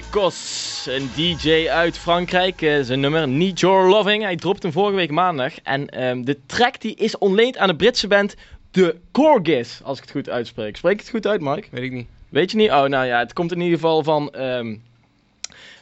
Kos, 0.00 0.86
een 0.88 1.10
DJ 1.14 1.68
uit 1.68 1.98
Frankrijk. 1.98 2.62
Eh, 2.62 2.80
zijn 2.82 3.00
nummer 3.00 3.28
Need 3.28 3.60
Your 3.60 3.88
Loving. 3.88 4.22
Hij 4.22 4.36
dropte 4.36 4.66
hem 4.66 4.72
vorige 4.76 4.96
week 4.96 5.10
maandag. 5.10 5.52
En 5.62 5.88
ehm, 5.88 6.22
de 6.22 6.38
track 6.46 6.80
die 6.80 6.94
is 6.94 7.18
ontleend 7.18 7.56
aan 7.56 7.68
de 7.68 7.76
Britse 7.76 8.06
band 8.06 8.34
The 8.70 8.96
Corgis, 9.12 9.80
als 9.84 9.96
ik 9.96 10.02
het 10.02 10.12
goed 10.12 10.28
uitspreek. 10.28 10.76
Spreek 10.76 10.92
ik 10.92 11.00
het 11.00 11.08
goed 11.08 11.26
uit, 11.26 11.40
Mike? 11.40 11.66
Weet 11.70 11.82
ik 11.82 11.92
niet. 11.92 12.06
Weet 12.28 12.50
je 12.50 12.56
niet? 12.56 12.70
Oh, 12.70 12.84
nou 12.84 13.06
ja, 13.06 13.18
het 13.18 13.32
komt 13.32 13.52
in 13.52 13.60
ieder 13.60 13.78
geval 13.78 14.02
van, 14.02 14.30
ehm, 14.30 14.76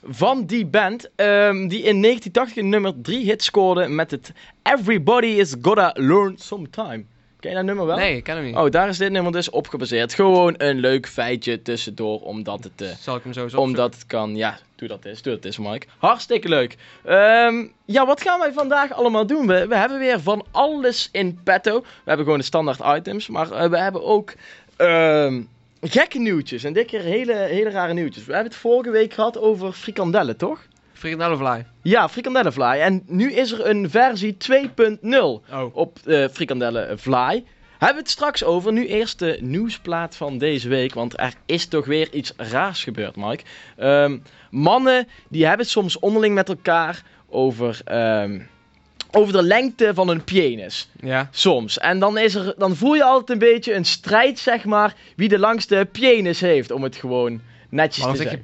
van 0.05 0.47
die 0.47 0.67
band. 0.67 1.11
ehm, 1.17 1.69
die 1.69 1.83
in 1.83 2.01
1980 2.01 2.57
een 2.57 2.69
nummer 2.69 2.93
3 3.03 3.25
hit 3.25 3.43
scoorde 3.43 3.89
met 3.89 4.11
het 4.11 4.33
Everybody 4.63 5.27
is 5.27 5.55
Gotta 5.63 5.91
Learn 5.95 6.37
Sometime. 6.39 7.05
Ken 7.41 7.51
je 7.51 7.57
dat 7.57 7.65
nummer 7.65 7.87
wel? 7.87 7.97
Nee, 7.97 8.17
ik 8.17 8.25
ken 8.25 8.37
hem 8.37 8.45
niet. 8.45 8.57
Oh, 8.57 8.71
daar 8.71 8.89
is 8.89 8.99
dit 8.99 9.11
nummer 9.13 9.33
dus 9.33 9.51
op 9.51 9.69
gebaseerd. 9.69 10.15
Gewoon 10.15 10.55
een 10.59 10.79
leuk 10.79 11.07
feitje 11.09 11.63
tussendoor, 11.63 12.21
omdat 12.21 12.65
het... 12.65 12.81
eh, 12.83 12.89
Zal 13.01 13.17
ik 13.17 13.23
hem 13.23 13.33
zo 13.49 13.57
omdat 13.57 13.95
het 13.95 14.07
kan, 14.07 14.37
ja, 14.37 14.59
doe 14.77 14.89
dat 14.89 15.05
eens, 15.05 15.23
doe 15.23 15.35
dat 15.35 15.45
eens, 15.45 15.59
Mike. 15.59 15.87
Hartstikke 15.99 16.49
leuk. 16.49 16.77
Ehm, 17.05 17.65
ja, 17.85 18.07
wat 18.07 18.23
gaan 18.23 18.39
wij 18.39 18.53
vandaag 18.53 18.93
allemaal 18.93 19.27
doen? 19.27 19.47
We, 19.47 19.67
we 19.67 19.77
hebben 19.77 19.99
weer 19.99 20.21
van 20.21 20.45
alles 20.51 21.09
in 21.13 21.41
petto. 21.45 21.81
We 21.81 21.87
hebben 22.05 22.25
gewoon 22.25 22.41
de 22.41 22.47
standaard 22.47 22.99
items, 22.99 23.29
maar 23.29 23.51
eh, 23.53 23.69
we 23.71 23.79
hebben 23.79 24.05
ook 24.05 24.33
ehm, 24.77 25.43
gekke 25.81 26.19
nieuwtjes. 26.19 26.65
En 26.65 26.73
dit 26.73 26.87
keer 26.87 27.01
hele, 27.01 27.35
hele 27.35 27.71
rare 27.71 27.93
nieuwtjes. 27.93 28.25
We 28.25 28.33
hebben 28.33 28.51
het 28.53 28.61
vorige 28.61 28.91
week 28.91 29.13
gehad 29.13 29.39
over 29.39 29.73
frikandellen, 29.73 30.37
toch? 30.37 30.61
Frikandellenvlaai. 31.01 31.65
Ja, 31.83 32.09
frikandellenfly. 32.09 32.81
En 32.81 33.03
nu 33.07 33.33
is 33.33 33.53
er 33.53 33.67
een 33.67 33.91
versie 33.91 34.37
2.0 34.37 35.09
Oh. 35.53 35.77
op 35.77 35.99
uh, 36.05 36.29
frikandellenfly. 36.33 37.45
Hebben 37.71 37.97
we 37.97 38.03
het 38.03 38.11
straks 38.11 38.45
over. 38.45 38.73
Nu 38.73 38.87
eerst 38.87 39.19
de 39.19 39.39
nieuwsplaat 39.41 40.17
van 40.17 40.39
deze 40.39 40.69
week. 40.69 40.95
Want 40.95 41.19
er 41.21 41.33
is 41.47 41.67
toch 41.67 41.87
weer 41.87 42.13
iets 42.13 42.33
raars 42.37 42.85
gebeurd, 42.85 43.17
Mike. 43.17 43.43
Ehm, 43.77 44.19
mannen 44.51 45.09
die 45.29 45.43
hebben 45.47 45.61
het 45.61 45.71
soms 45.75 45.99
onderling 45.99 46.35
met 46.35 46.49
elkaar 46.49 47.03
over, 47.29 47.81
ehm, 47.85 48.41
over 49.11 49.33
de 49.33 49.43
lengte 49.43 49.91
van 49.95 50.09
hun 50.09 50.25
penis. 50.25 50.89
Ja. 51.01 51.29
Soms. 51.31 51.79
En 51.79 51.99
dan, 51.99 52.19
is 52.19 52.35
er, 52.35 52.55
dan 52.59 52.77
voel 52.77 52.95
je 52.95 53.05
altijd 53.05 53.31
een 53.31 53.49
beetje 53.49 53.75
een 53.75 53.85
strijd, 53.85 54.39
zeg 54.39 54.65
maar, 54.65 54.95
wie 55.17 55.29
de 55.29 55.39
langste 55.39 55.89
penis 55.93 56.41
heeft. 56.41 56.71
Om 56.71 56.83
het 56.83 56.97
gewoon 56.97 57.41
netjes 57.71 58.05
Waarom 58.05 58.23
zeg 58.23 58.31
je? 58.31 58.39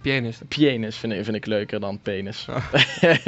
Penis 0.49 0.97
vind 0.97 1.13
ik, 1.13 1.25
vind 1.25 1.37
ik 1.37 1.47
leuker 1.47 1.81
dan 1.81 2.01
penis. 2.03 2.47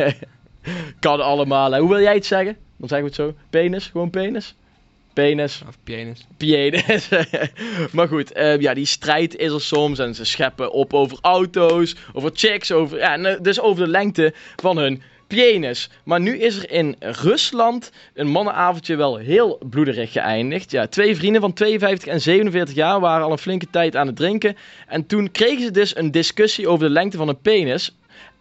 kan 1.00 1.20
allemaal. 1.20 1.72
hè. 1.72 1.80
Hoe 1.80 1.88
wil 1.88 2.00
jij 2.00 2.14
het 2.14 2.26
zeggen? 2.26 2.56
Dan 2.76 2.88
zeggen 2.88 3.08
we 3.10 3.22
het 3.22 3.36
zo. 3.36 3.42
Penis, 3.50 3.86
gewoon 3.86 4.10
penis. 4.10 4.54
Penis, 5.12 5.62
Of 5.68 5.78
pianist. 5.84 6.26
penis. 6.36 7.08
maar 7.92 8.08
goed, 8.08 8.32
eh, 8.32 8.60
ja, 8.60 8.74
die 8.74 8.86
strijd 8.86 9.36
is 9.36 9.52
er 9.52 9.60
soms. 9.60 9.98
En 9.98 10.14
ze 10.14 10.24
scheppen 10.24 10.72
op 10.72 10.94
over 10.94 11.18
auto's, 11.20 11.96
over 12.12 12.30
chicks, 12.34 12.72
over, 12.72 12.98
ja, 12.98 13.12
en, 13.12 13.26
eh, 13.26 13.40
dus 13.42 13.60
over 13.60 13.84
de 13.84 13.90
lengte 13.90 14.32
van 14.56 14.76
hun 14.76 15.02
penis. 15.28 15.90
Maar 16.04 16.20
nu 16.20 16.38
is 16.38 16.56
er 16.56 16.70
in 16.70 16.96
Rusland 16.98 17.90
een 18.14 18.28
mannenavondje 18.28 18.96
wel 18.96 19.16
heel 19.16 19.58
bloederig 19.70 20.12
geëindigd. 20.12 20.70
Ja, 20.70 20.86
twee 20.86 21.16
vrienden 21.16 21.40
van 21.40 21.52
52 21.52 22.08
en 22.08 22.20
47 22.20 22.74
jaar 22.74 23.00
waren 23.00 23.24
al 23.24 23.32
een 23.32 23.38
flinke 23.38 23.70
tijd 23.70 23.96
aan 23.96 24.06
het 24.06 24.16
drinken. 24.16 24.56
En 24.86 25.06
toen 25.06 25.30
kregen 25.30 25.62
ze 25.62 25.70
dus 25.70 25.96
een 25.96 26.10
discussie 26.10 26.68
over 26.68 26.86
de 26.86 26.92
lengte 26.92 27.16
van 27.16 27.28
een 27.28 27.40
penis. 27.40 27.96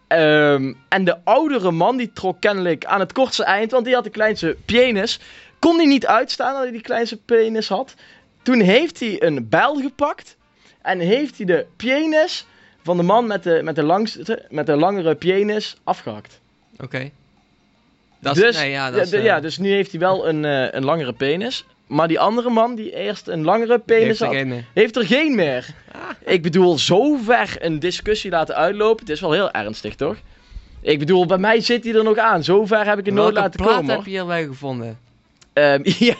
Ehm, 0.08 0.72
en 0.88 1.04
de 1.04 1.24
oudere 1.24 1.70
man 1.70 1.96
die 1.96 2.12
trok 2.12 2.40
kennelijk 2.40 2.84
aan 2.84 3.00
het 3.00 3.12
kortste 3.12 3.44
eind, 3.44 3.70
want 3.70 3.84
die 3.84 3.94
had 3.94 4.04
de 4.04 4.10
kleinste 4.10 4.56
penis. 4.64 5.20
Kon 5.58 5.76
hij 5.76 5.86
niet 5.86 6.06
uitstaan 6.06 6.52
dat 6.52 6.62
hij 6.62 6.72
die 6.72 6.80
kleinste 6.80 7.16
penis 7.16 7.68
had. 7.68 7.94
Toen 8.42 8.60
heeft 8.60 9.00
hij 9.00 9.22
een 9.22 9.48
bijl 9.48 9.74
gepakt 9.74 10.36
en 10.82 10.98
heeft 10.98 11.36
hij 11.36 11.46
de 11.46 11.66
penis 11.76 12.46
van 12.82 12.96
de 12.96 13.02
man 13.02 13.26
met 13.26 13.42
de, 13.42 13.60
met 13.64 13.74
de, 13.74 13.82
langste, 13.82 14.46
met 14.48 14.66
de 14.66 14.76
langere 14.76 15.14
penis 15.14 15.76
afgehakt. 15.84 16.40
Oké. 16.80 17.10
Dus, 18.20 18.56
nee, 18.56 18.70
ja, 18.70 18.90
dat 18.90 18.96
ja, 18.96 19.02
is, 19.02 19.12
eh, 19.12 19.24
ja, 19.24 19.40
dus 19.40 19.58
nu 19.58 19.70
heeft 19.70 19.90
hij 19.90 20.00
wel 20.00 20.28
een, 20.28 20.44
eh, 20.44 20.72
een 20.72 20.84
langere 20.84 21.12
penis. 21.12 21.64
Maar 21.86 22.08
die 22.08 22.20
andere 22.20 22.50
man 22.50 22.74
die 22.74 22.96
eerst 22.96 23.28
een 23.28 23.44
langere 23.44 23.78
penis 23.78 24.18
had, 24.20 24.34
heeft 24.72 24.96
er 24.96 25.06
geen 25.06 25.34
meer. 25.34 25.66
Ik 26.24 26.42
bedoel, 26.42 26.78
zo 26.78 27.16
ver 27.16 27.56
een 27.58 27.78
discussie 27.78 28.30
laten 28.30 28.54
uitlopen. 28.54 29.00
Het 29.00 29.14
is 29.14 29.20
wel 29.20 29.32
heel 29.32 29.50
ernstig, 29.50 29.94
toch? 29.94 30.16
Ik 30.80 30.98
bedoel, 30.98 31.26
bij 31.26 31.38
mij 31.38 31.60
zit 31.60 31.84
hij 31.84 31.94
er 31.94 32.04
nog 32.04 32.16
aan. 32.16 32.44
Zo 32.44 32.66
ver 32.66 32.86
heb 32.86 32.98
ik 32.98 33.04
het 33.04 33.14
nooit 33.14 33.34
Welke 33.34 33.40
laten 33.40 33.60
plaat 33.60 33.74
komen. 33.74 33.88
heb 33.90 33.96
hoor. 33.96 34.08
je 34.08 34.10
hierbij 34.10 34.46
gevonden? 34.46 34.98
Ehm, 35.52 35.80
ja, 36.10 36.16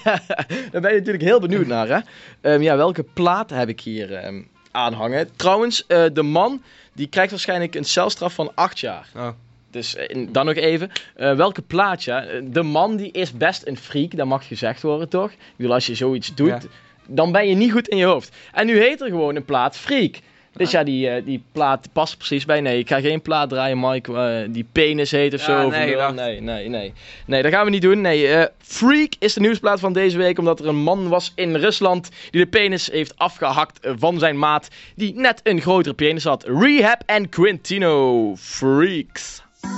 daar 0.71 0.81
ben 0.81 0.93
je 0.93 0.99
natuurlijk 0.99 1.25
heel 1.25 1.41
benieuwd 1.41 1.67
naar, 1.77 1.89
hè? 1.89 1.99
Ehm, 2.41 2.63
ja, 2.63 2.77
welke 2.77 3.03
plaat 3.03 3.51
heb 3.51 3.69
ik 3.69 3.81
hier 3.81 4.15
ehm, 4.15 4.43
aanhangen? 4.71 5.29
Trouwens, 5.37 5.87
eh, 5.87 6.05
de 6.13 6.23
man 6.23 6.63
die 6.93 7.09
krijgt 7.09 7.31
waarschijnlijk 7.31 7.75
een 7.75 7.85
celstraf 7.85 8.35
van 8.35 8.51
8 8.55 8.79
jaar. 8.79 9.09
Oh. 9.17 9.29
Dus 9.71 9.97
eh, 9.97 10.27
dan 10.31 10.47
nog 10.47 10.55
even, 10.55 10.91
eh, 11.17 11.35
welke 11.37 11.63
plaat, 11.63 12.05
ja? 12.05 12.25
Eh, 12.25 12.41
De 12.45 12.63
man 12.63 12.97
die 12.97 13.11
is 13.13 13.33
best 13.33 13.67
een 13.67 13.77
freak, 13.77 14.17
dat 14.17 14.27
mag 14.27 14.47
gezegd 14.47 14.83
worden, 14.83 15.09
toch? 15.09 15.31
Ik 15.31 15.39
bedoel, 15.57 15.73
als 15.75 15.87
je 15.87 15.95
zoiets 15.95 16.35
doet, 16.35 16.49
Ja. 16.49 16.61
dan 17.07 17.33
ben 17.33 17.49
je 17.49 17.55
niet 17.55 17.73
goed 17.73 17.89
in 17.89 17.97
je 17.97 18.05
hoofd. 18.05 18.37
En 18.53 18.67
nu 18.67 18.79
heet 18.79 19.01
er 19.01 19.09
gewoon 19.09 19.37
een 19.37 19.45
plaat 19.45 19.77
Freak. 19.77 20.15
Dus 20.53 20.71
ja, 20.71 20.83
die, 20.85 21.23
die 21.23 21.43
plaat 21.53 21.89
past 21.93 22.17
precies 22.17 22.45
bij. 22.45 22.61
Nee, 22.61 22.79
ik 22.79 22.89
ga 22.89 23.01
geen 23.01 23.23
plaat 23.23 23.49
draaien, 23.49 23.81
Mike, 23.81 24.47
die 24.51 24.67
penis 24.73 25.11
heet 25.11 25.35
of 25.35 25.47
Ja, 25.47 25.63
zo. 25.63 25.69
nee, 25.69 25.97
Of, 26.07 26.15
nee, 26.15 26.41
nee, 26.41 26.69
nee. 26.69 26.93
Nee, 27.27 27.43
dat 27.43 27.53
gaan 27.53 27.65
we 27.65 27.71
niet 27.71 27.83
doen. 27.83 28.01
Nee, 28.01 28.47
Freak 28.59 29.13
is 29.19 29.33
de 29.35 29.41
nieuwsplaat 29.41 29.81
van 29.81 29.93
deze 29.93 30.19
week, 30.19 30.39
omdat 30.39 30.61
er 30.61 30.67
een 30.67 30.77
man 30.83 31.09
was 31.09 31.33
in 31.35 31.57
Rusland 31.57 32.09
die 32.31 32.41
de 32.41 32.47
penis 32.47 32.91
heeft 32.91 33.19
afgehakt 33.19 33.81
eh, 33.81 33.93
van 33.99 34.19
zijn 34.19 34.39
maat, 34.39 34.69
die 34.95 35.15
net 35.15 35.41
een 35.43 35.61
grotere 35.61 35.95
penis 35.95 36.25
had. 36.25 36.45
Rehab 36.45 37.03
en 37.07 37.29
Quintino, 37.29 38.35
Freaks. 38.37 39.43
Let 39.65 39.75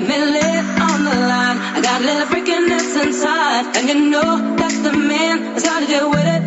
me 0.00 0.16
lay 0.16 0.58
on 0.80 1.04
the 1.04 1.14
line. 1.28 1.58
I 1.58 1.80
got 1.82 2.00
a 2.00 2.04
little 2.04 2.26
freakiness 2.26 3.04
inside, 3.04 3.76
and 3.76 3.88
you 3.88 4.10
know 4.10 4.56
that's 4.56 4.78
the 4.78 4.92
man 4.92 5.52
that's 5.52 5.64
gotta 5.64 5.86
deal 5.86 6.08
with 6.08 6.24
it. 6.24 6.42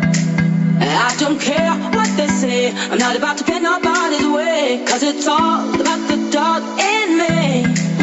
I 0.80 1.14
don't 1.20 1.40
care 1.40 1.72
what 1.94 2.08
they 2.16 2.26
say. 2.26 2.72
I'm 2.72 2.98
not 2.98 3.16
about 3.16 3.38
to 3.38 3.44
pin 3.44 3.62
nobody's 3.62 4.26
way, 4.26 4.84
cause 4.86 5.04
it's 5.04 5.28
all 5.28 5.68
about 5.80 6.08
the 6.08 6.30
dog 6.32 6.62
in 6.80 7.18
me. 7.18 7.95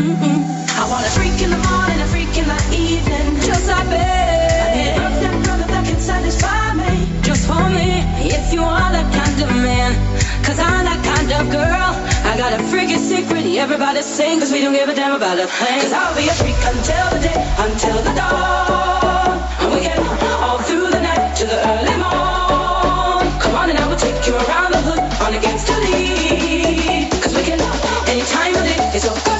Want 0.93 1.07
a 1.07 1.09
freak 1.09 1.41
in 1.41 1.49
the 1.49 1.57
morning, 1.57 1.99
a 2.01 2.05
freak 2.05 2.37
in 2.37 2.45
the 2.45 2.59
evening, 2.69 3.41
just 3.41 3.65
like 3.65 3.89
me. 3.89 3.97
I 3.97 4.69
need 4.77 4.93
a 4.93 5.33
brother 5.41 5.65
that 5.65 5.89
can 5.89 5.97
satisfy 5.97 6.77
me, 6.77 7.09
just 7.25 7.49
for 7.49 7.65
me. 7.73 8.05
If 8.21 8.53
you 8.53 8.61
are 8.61 8.93
that 8.93 9.09
kind 9.09 9.41
of 9.41 9.49
man, 9.57 9.97
cause 10.45 10.61
I'm 10.61 10.85
that 10.85 11.01
kind 11.01 11.33
of 11.33 11.49
girl. 11.49 11.97
I 12.29 12.37
got 12.37 12.53
a 12.53 12.61
freaky 12.69 13.01
secret, 13.01 13.41
everybody 13.57 14.03
sing, 14.03 14.37
cause 14.37 14.51
we 14.51 14.61
don't 14.61 14.77
give 14.77 14.87
a 14.87 14.93
damn 14.93 15.17
about 15.17 15.41
a 15.41 15.47
thing. 15.49 15.81
Cause 15.81 15.97
I'll 15.97 16.13
be 16.13 16.29
a 16.29 16.35
freak 16.37 16.61
until 16.61 17.05
the 17.09 17.21
day, 17.25 17.41
until 17.57 17.97
the 18.05 18.13
dawn. 18.13 19.41
And 19.65 19.73
we 19.73 19.81
get 19.81 19.97
all 20.45 20.61
through 20.61 20.93
the 20.93 21.01
night 21.01 21.33
to 21.41 21.43
the 21.49 21.57
early 21.73 21.97
morn. 22.05 23.25
Come 23.41 23.55
on 23.57 23.73
and 23.73 23.81
I 23.81 23.85
will 23.89 23.97
take 23.97 24.21
you 24.29 24.37
around 24.37 24.77
the 24.77 24.81
hood 24.85 25.01
on 25.25 25.33
against 25.33 25.65
the 25.65 25.73
lead. 25.89 27.09
Cause 27.17 27.33
we 27.33 27.41
can 27.41 27.57
any 28.05 28.21
time 28.29 28.53
of 28.53 28.61
day, 28.61 28.77
it's 28.93 29.09
so 29.09 29.32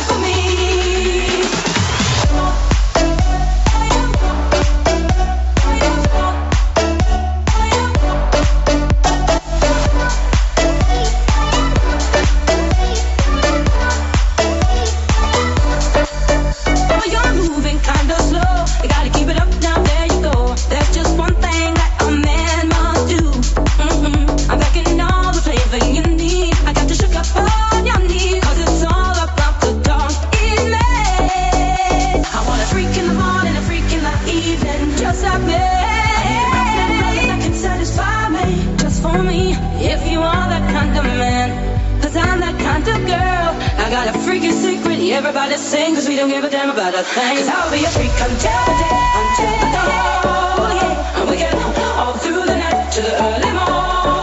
Of 42.84 43.08
girl. 43.08 43.56
I 43.80 43.88
got 43.90 44.14
a 44.14 44.20
freaky 44.20 44.52
secret, 44.52 45.00
everybody 45.00 45.56
sing, 45.56 45.96
cause 45.96 46.06
we 46.06 46.18
don't 46.18 46.28
give 46.28 46.44
a 46.44 46.50
damn 46.50 46.70
about 46.70 46.94
a 46.94 47.04
thing. 47.04 47.38
Cause 47.38 47.48
I'll 47.48 47.72
be 47.72 47.86
a 47.86 47.90
freak 47.90 48.12
until 48.12 48.60
the 48.68 48.76
day, 48.82 49.00
until 49.22 49.56
the 49.62 49.70
dawn. 49.72 50.76
Yeah. 50.76 51.22
And 51.22 51.30
we 51.30 51.38
get 51.38 51.54
all 51.96 52.14
through 52.18 52.46
the 52.46 52.58
night 52.58 52.92
to 52.92 53.02
the 53.02 53.24
early 53.24 53.52
morn. 53.54 54.23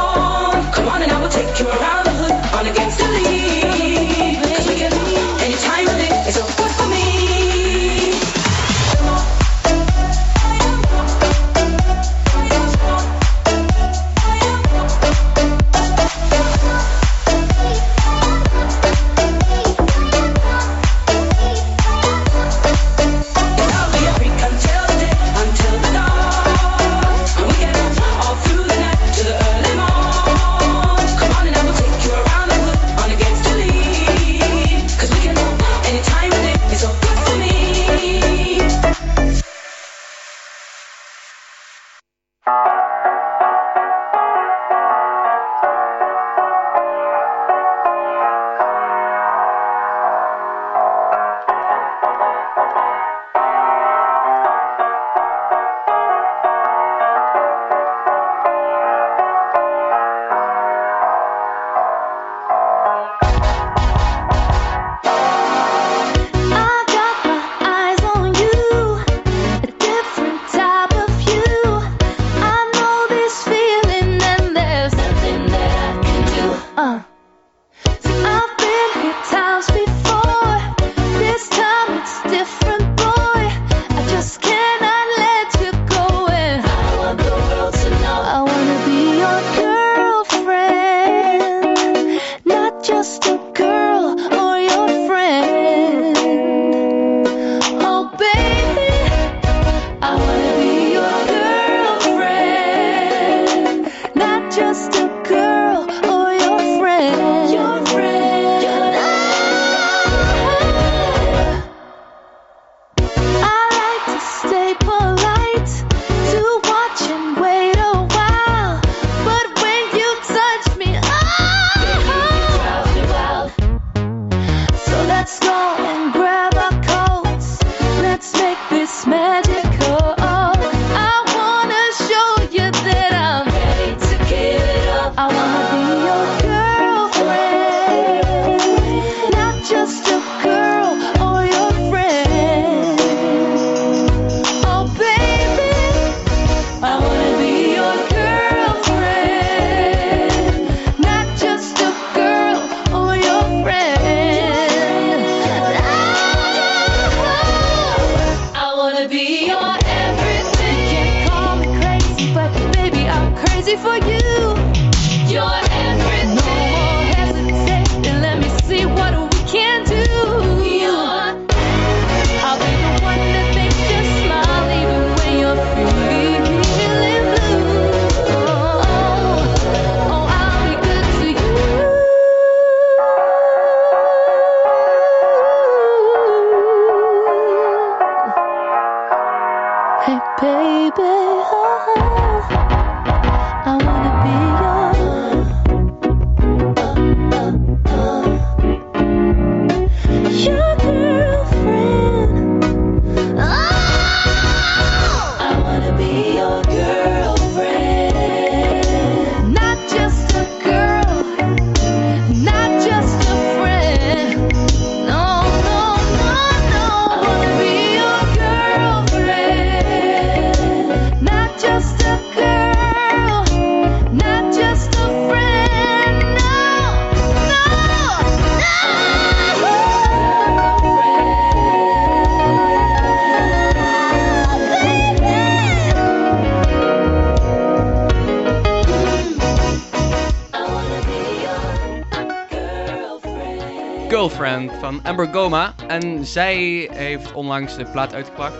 Amber 245.21 245.41
Goma. 245.41 245.75
En 245.87 246.25
zij 246.27 246.89
heeft 246.93 247.33
onlangs 247.33 247.77
de 247.77 247.85
plaat 247.85 248.15
uitgebracht. 248.15 248.55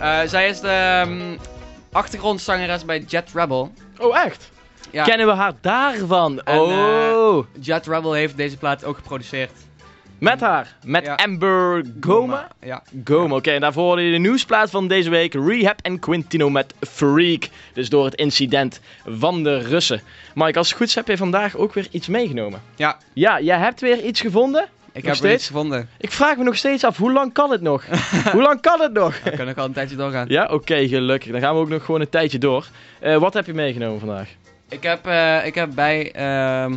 Eh, 0.00 0.20
zij 0.26 0.48
is 0.48 0.60
de 0.60 0.68
ehm, 0.68 1.36
achtergrondzangeres 1.92 2.84
bij 2.84 2.98
Jet 3.00 3.30
Rebel. 3.34 3.72
Oh, 3.98 4.18
echt? 4.24 4.50
Ja, 4.90 5.04
Kennen 5.04 5.26
we 5.26 5.32
haar 5.32 5.52
daarvan? 5.60 6.40
En, 6.42 6.58
oh. 6.58 7.46
Jet 7.60 7.86
Rebel 7.86 8.12
heeft 8.12 8.36
deze 8.36 8.56
plaat 8.56 8.84
ook 8.84 8.96
geproduceerd. 8.96 9.50
Met 10.18 10.40
haar. 10.40 10.76
Met 10.84 11.04
Ja. 11.04 11.14
Amber 11.14 11.84
Goma. 12.00 12.48
Ja. 12.60 12.82
Goma, 13.04 13.34
oké. 13.36 13.50
En 13.50 13.60
daarvoor 13.60 13.84
hoorde 13.84 14.02
je 14.02 14.12
de 14.12 14.18
nieuwsplaat 14.18 14.70
van 14.70 14.88
deze 14.88 15.10
week. 15.10 15.34
Rehab 15.34 15.80
en 15.82 15.98
Quintino 15.98 16.50
met 16.50 16.74
Freak. 16.80 17.48
Dus 17.72 17.88
door 17.88 18.04
het 18.04 18.14
incident 18.14 18.80
van 19.06 19.42
de 19.42 19.58
Russen. 19.58 20.00
Mike, 20.34 20.58
als 20.58 20.68
het 20.68 20.76
goed 20.76 20.86
is 20.86 20.94
heb 20.94 21.08
je 21.08 21.16
vandaag 21.16 21.56
ook 21.56 21.74
weer 21.74 21.86
iets 21.90 22.08
meegenomen. 22.08 22.62
Ja, 22.76 22.98
Ja, 23.12 23.40
jij 23.40 23.58
hebt 23.58 23.80
weer 23.80 24.04
iets 24.04 24.20
gevonden? 24.20 24.68
Ik 24.94 25.02
Nog 25.02 25.12
heb 25.12 25.12
er 25.12 25.16
steeds? 25.16 25.34
iets 25.34 25.46
gevonden. 25.46 25.88
Ik 25.98 26.10
vraag 26.12 26.36
me 26.36 26.44
nog 26.44 26.56
steeds 26.56 26.84
af, 26.84 26.96
hoe 26.96 27.12
lang 27.12 27.32
kan 27.32 27.50
het 27.50 27.60
nog? 27.60 27.84
hoe 28.32 28.42
lang 28.42 28.60
kan 28.60 28.80
het 28.80 28.92
nog? 28.92 29.22
We 29.22 29.30
kunnen 29.30 29.48
ook 29.48 29.58
al 29.58 29.64
een 29.64 29.72
tijdje 29.72 29.96
doorgaan. 29.96 30.28
Ja, 30.28 30.46
oké, 30.46 30.88
gelukkig. 30.88 31.32
Dan 31.32 31.40
gaan 31.40 31.54
we 31.54 31.60
ook 31.60 31.68
nog 31.68 31.84
gewoon 31.84 32.00
een 32.00 32.08
tijdje 32.08 32.38
door. 32.38 32.66
Eh, 33.00 33.16
wat 33.16 33.34
heb 33.34 33.46
je 33.46 33.54
meegenomen 33.54 33.98
vandaag? 34.00 34.28
Ik 34.68 34.82
heb, 34.82 35.06
eh, 35.06 35.46
ik 35.46 35.54
heb 35.54 35.70
bij 35.74 36.12
ehm, 36.12 36.76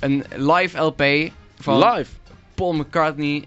een 0.00 0.24
live 0.36 0.78
LP 0.78 1.30
van 1.60 1.78
Live. 1.78 2.10
Paul 2.54 2.72
McCartney, 2.72 3.44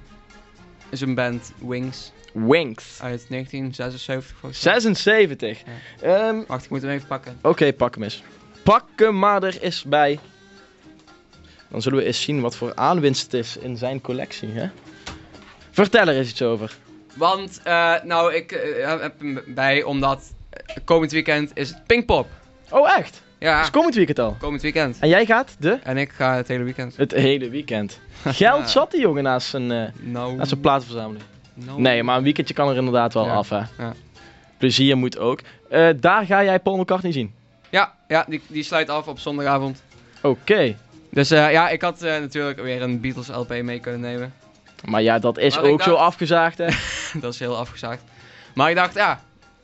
zijn 0.91 1.15
band 1.15 1.53
Wings, 1.67 2.11
Wings. 2.33 2.99
uit 3.01 3.25
1976 3.29 4.37
volgens 4.39 4.63
mij. 4.63 4.73
76. 4.73 5.61
Ehm, 6.01 6.43
Wacht, 6.47 6.63
ik 6.63 6.69
moet 6.69 6.81
hem 6.81 6.91
even 6.91 7.07
pakken. 7.07 7.37
Oké, 7.41 7.73
pak 7.73 7.93
hem 7.93 8.03
eens. 8.03 8.23
Pak 8.63 8.85
hem 8.95 9.19
maar 9.19 9.43
er 9.43 9.61
eens 9.61 9.83
bij. 9.83 10.19
Dan 11.69 11.81
zullen 11.81 11.99
we 11.99 12.05
eens 12.05 12.21
zien 12.21 12.41
wat 12.41 12.55
voor 12.55 12.75
aanwinst 12.75 13.21
het 13.23 13.33
is 13.33 13.57
in 13.57 13.77
zijn 13.77 14.01
collectie, 14.01 14.49
hè? 14.53 14.69
Vertel 15.71 16.07
er 16.07 16.15
eens 16.17 16.29
iets 16.29 16.41
over. 16.41 16.75
Want, 17.13 17.59
eh, 17.63 17.93
nou, 18.03 18.33
ik 18.33 18.51
eh, 18.51 18.99
heb 19.01 19.19
hem 19.19 19.41
bij 19.47 19.83
omdat 19.83 20.33
komend 20.83 21.11
weekend 21.11 21.51
is 21.53 21.69
het 21.69 21.83
Pinkpop. 21.85 22.27
Oh, 22.69 22.97
echt? 22.97 23.21
Ja, 23.39 23.59
Dus 23.59 23.69
komend 23.69 23.95
weekend 23.95 24.19
al. 24.19 24.35
komend 24.39 24.61
weekend. 24.61 24.97
En 24.99 25.09
jij 25.09 25.25
gaat 25.25 25.55
de? 25.59 25.79
En 25.83 25.97
ik 25.97 26.11
ga 26.11 26.35
het 26.35 26.47
hele 26.47 26.63
weekend. 26.63 26.97
Het 26.97 27.11
hele 27.11 27.49
weekend. 27.49 27.99
Geld 28.25 28.69
zat 28.79 28.91
die 28.91 28.99
jongen 29.01 29.23
naast 29.23 29.47
zijn, 29.47 29.67
Nou, 29.99 30.35
naast 30.35 30.49
zijn 30.49 30.59
platenverzameling. 30.61 31.23
Nee, 31.75 32.03
maar 32.03 32.17
een 32.17 32.23
weekendje 32.23 32.53
kan 32.53 32.69
er 32.69 32.75
inderdaad 32.77 33.13
wel 33.13 33.25
Ja, 33.25 33.33
af, 33.33 33.49
hè? 33.49 33.57
ja. 33.57 33.93
Plezier 34.57 34.97
moet 34.97 35.17
ook. 35.17 35.39
Daar 35.99 36.25
ga 36.25 36.43
jij 36.43 36.59
Paul 36.59 36.77
McCartney 36.77 37.11
zien. 37.11 37.33
Ja, 37.69 37.93
ja 38.07 38.25
die, 38.27 38.41
die 38.47 38.63
sluit 38.63 38.89
af 38.89 39.07
op 39.07 39.19
zondagavond. 39.19 39.81
Oké. 40.21 40.75
Dus 41.17 41.31
eh, 41.31 41.51
ja, 41.51 41.69
ik 41.69 41.81
had 41.81 42.01
eh, 42.01 42.19
natuurlijk 42.19 42.61
weer 42.61 42.81
een 42.81 42.99
Beatles 42.99 43.27
LP 43.27 43.61
mee 43.61 43.79
kunnen 43.79 44.01
nemen. 44.01 44.33
Maar 44.85 45.01
ja, 45.01 45.19
dat 45.19 45.37
is 45.37 45.55
Maar 45.55 45.63
ook 45.63 45.81
zo 45.81 45.93
afgezaagd, 45.93 46.57
hè? 46.57 46.67
dat 47.21 47.33
is 47.33 47.39
heel 47.39 47.57
afgezaagd. 47.57 48.03
Maar 48.53 48.69
ik 48.69 48.75
dacht, 48.75 48.93
ja, 48.93 49.21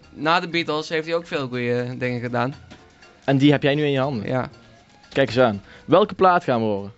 na 0.10 0.40
de 0.40 0.48
Beatles 0.48 0.90
heeft 0.90 1.06
hij 1.06 1.16
ook 1.16 1.28
veel 1.28 1.48
goede 1.48 1.98
dingen 1.98 2.22
gedaan. 2.22 2.56
En 3.24 3.38
die 3.38 3.52
heb 3.52 3.64
jij 3.64 3.76
nu 3.76 3.84
in 3.84 3.92
je 3.92 4.00
handen. 4.00 4.28
Ja, 4.28 4.50
Kijk 5.10 5.28
eens 5.28 5.40
aan. 5.40 5.62
Welke 5.86 6.14
plaat 6.14 6.44
gaan 6.44 6.60
we 6.60 6.66
horen? 6.66 6.92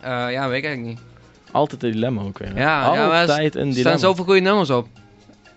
Eh, 0.00 0.10
ja 0.10 0.48
weet 0.48 0.58
ik 0.58 0.64
eigenlijk 0.64 0.80
niet. 0.98 1.00
Altijd 1.50 1.82
een 1.82 1.92
dilemma 1.92 2.22
ook 2.22 2.38
weer. 2.38 2.54
hè? 2.54 2.60
Ja, 2.62 2.94
ja, 2.94 3.20
Altijd 3.20 3.54
een 3.54 3.60
Er 3.60 3.74
dilemma. 3.74 3.80
staan 3.80 3.98
zoveel 3.98 4.24
goede 4.24 4.40
nummers 4.40 4.70
op. 4.70 4.86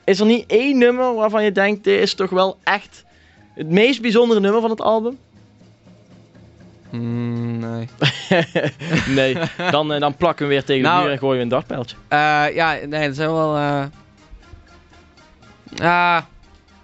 Is 0.04 0.20
er 0.20 0.26
niet 0.26 0.46
één 0.48 0.78
nummer 0.78 1.14
waarvan 1.14 1.44
je 1.44 1.52
denkt, 1.52 1.84
dit 1.84 2.00
is 2.02 2.14
toch 2.14 2.30
wel 2.30 2.58
echt 2.64 3.04
het 3.56 3.70
meest 3.70 4.02
bijzondere 4.02 4.40
nummer 4.40 4.62
van 4.62 4.70
het 4.70 4.82
album? 4.82 5.18
Hmm, 6.92 7.60
nee. 7.60 7.88
nee, 9.20 9.38
dan, 9.72 9.94
eh, 9.94 10.00
dan 10.00 10.16
plakken 10.16 10.48
we 10.48 10.52
weer 10.52 10.64
tegen 10.64 10.84
Nou- 10.84 10.98
de 10.98 11.04
muur 11.04 11.12
en 11.12 11.20
gooien 11.20 11.38
we 11.38 11.44
een 11.44 11.50
dartpijltje. 11.50 11.96
Eh, 12.08 12.56
ja, 12.56 12.78
nee, 12.86 13.08
dat 13.08 13.16
zijn 13.16 13.32
wel... 13.32 13.58
Ah, 15.82 16.22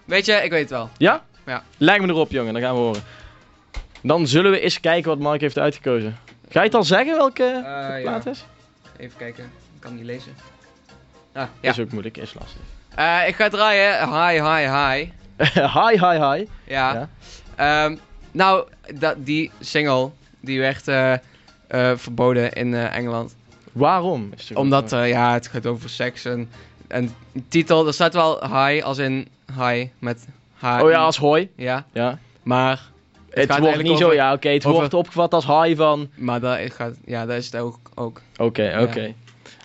weet 0.06 0.26
je, 0.26 0.34
ik 0.34 0.52
weet 0.52 0.62
het 0.62 0.70
wel. 0.70 0.90
Ja? 0.98 1.24
Ja. 1.46 1.64
Leg 1.78 2.00
me 2.00 2.08
erop, 2.08 2.32
jongen, 2.32 2.54
dan 2.54 2.62
gaan 2.62 2.74
we 2.74 2.80
horen. 2.80 3.02
Dan 4.02 4.28
zullen 4.28 4.52
we 4.52 4.60
eens 4.60 4.80
kijken 4.80 5.10
wat 5.10 5.20
Mark 5.20 5.42
heeft 5.42 5.58
uitgekozen. 5.58 6.18
Ga 6.50 6.60
je 6.60 6.66
het 6.66 6.76
al 6.76 6.84
zeggen 6.84 7.16
welke 7.16 7.60
plaat 8.02 8.24
ja. 8.24 8.32
is? 8.32 8.46
Even 8.98 9.18
kijken, 9.18 9.44
ik 9.44 9.80
kan 9.80 9.96
niet 9.96 10.06
lezen. 10.06 10.36
Ah, 11.34 11.48
ja. 11.62 11.70
Is 11.70 11.80
ook 11.80 11.92
moeilijk, 11.92 12.18
is 12.18 12.34
lastig. 12.34 12.62
Ik 13.28 13.36
ga 13.36 13.50
draaien. 13.50 14.10
Hi, 14.10 14.42
hi, 14.42 14.70
hi. 14.70 15.12
hi, 15.78 15.98
hi, 16.06 16.20
hi. 16.20 16.48
Ja. 16.64 16.94
Ja. 16.94 17.10
Ehm, 17.56 17.96
nou, 18.38 18.64
dat, 18.96 19.16
die 19.18 19.52
single, 19.60 20.10
die 20.40 20.60
werd 20.60 20.88
eh, 20.88 21.14
eh, 21.14 21.20
verboden 21.98 22.54
in 22.54 22.74
eh, 22.74 22.96
Engeland. 22.96 23.36
Waarom? 23.72 24.30
Het 24.36 24.52
Omdat, 24.58 24.90
ja, 24.90 25.34
het 25.34 25.48
gaat 25.48 25.66
over 25.66 25.90
seks 25.90 26.26
en... 26.26 26.50
En 26.88 27.16
titel, 27.48 27.88
er 27.88 27.94
staat 27.94 28.14
wel 28.14 28.56
hi, 28.56 28.82
als 28.82 28.98
in 28.98 29.28
hi, 29.60 29.90
met 30.00 30.28
H. 30.54 30.80
oh 30.82 30.90
ja, 30.90 30.98
als 30.98 31.18
hoi. 31.18 31.50
Ja, 31.56 31.86
Ja. 31.94 32.20
maar... 32.44 32.82
Het, 33.30 33.52
gaat 33.52 33.60
wordt 33.60 33.84
niet 33.84 33.98
zo, 33.98 34.14
ja, 34.14 34.34
oké, 34.34 34.50
het 34.50 34.66
over- 34.66 34.80
wordt 34.80 34.94
opgevat 34.94 35.34
als 35.34 35.46
hi 35.48 35.76
van... 35.76 36.10
Maar 36.16 36.40
dat 36.40 36.60
gaat, 36.74 36.94
ja, 37.06 37.26
dat 37.26 37.38
is 37.38 37.46
het 37.46 37.56
ook. 37.56 37.78
ook. 37.96 38.22
Oké, 38.38 38.78
oké. 38.82 39.14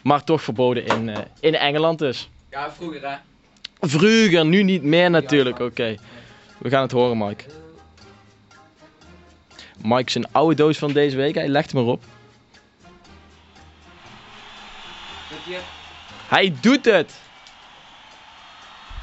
Maar 0.02 0.24
toch 0.24 0.42
verboden 0.42 0.86
in, 0.86 1.10
in 1.40 1.54
Engeland 1.54 1.98
dus. 1.98 2.30
Ja, 2.50 2.72
vroeger 2.72 3.08
hè. 3.08 3.14
Vroeger, 3.80 4.44
nu 4.46 4.62
niet 4.62 4.82
meer 4.82 5.10
natuurlijk, 5.10 5.58
oké. 5.58 5.96
We 6.58 6.68
gaan 6.70 6.82
het 6.82 6.92
horen, 6.92 7.18
Mike. 7.18 7.44
Mike 9.82 10.10
zijn 10.10 10.32
oude 10.32 10.54
doos 10.54 10.78
van 10.78 10.92
deze 10.92 11.16
week, 11.16 11.34
hij 11.34 11.48
legt 11.48 11.72
hem 11.72 11.80
erop. 11.80 12.04
Hij 16.28 16.54
doet 16.60 16.84
het! 16.84 17.20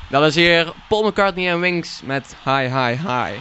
Dat 0.10 0.26
is 0.26 0.36
hier 0.36 0.74
Paul 0.88 1.04
McCartney 1.04 1.50
en 1.50 1.60
Wings 1.60 2.02
met 2.02 2.36
Hi, 2.46 2.62
Hi, 2.62 2.96
Hi. 3.08 3.40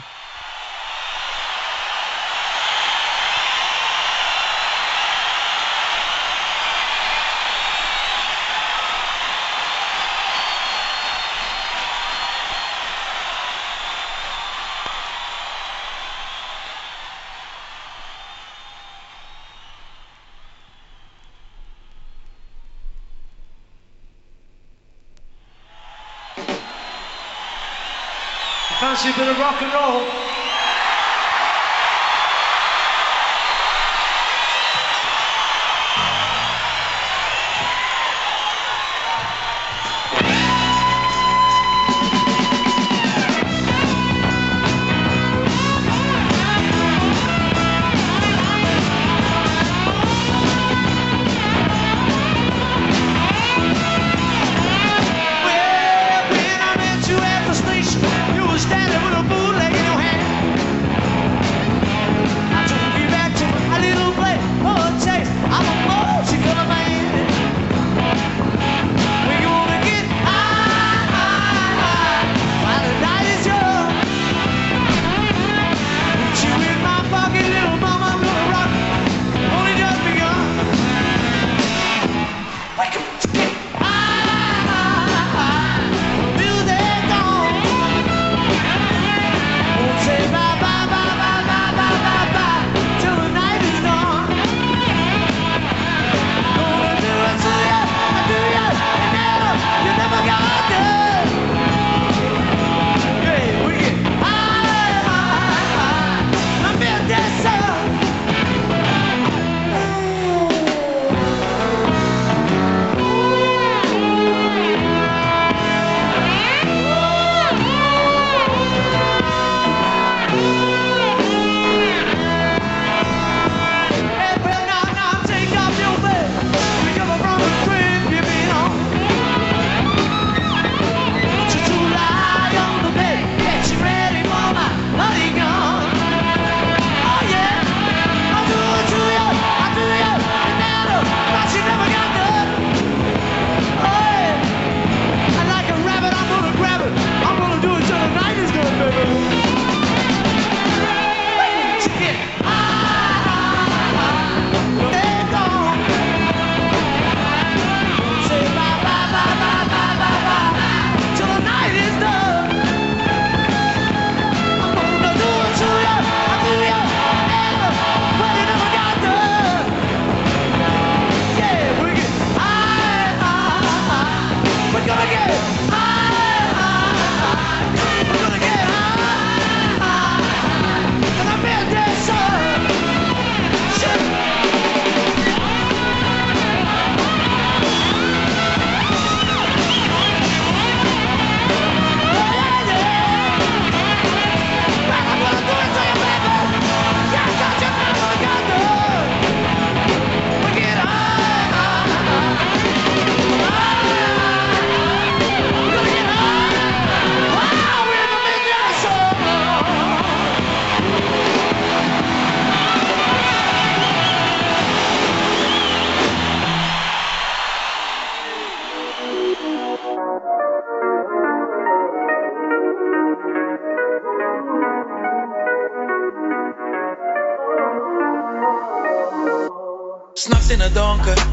In 230.48 230.60
het 230.60 230.74
donker, 230.74 231.26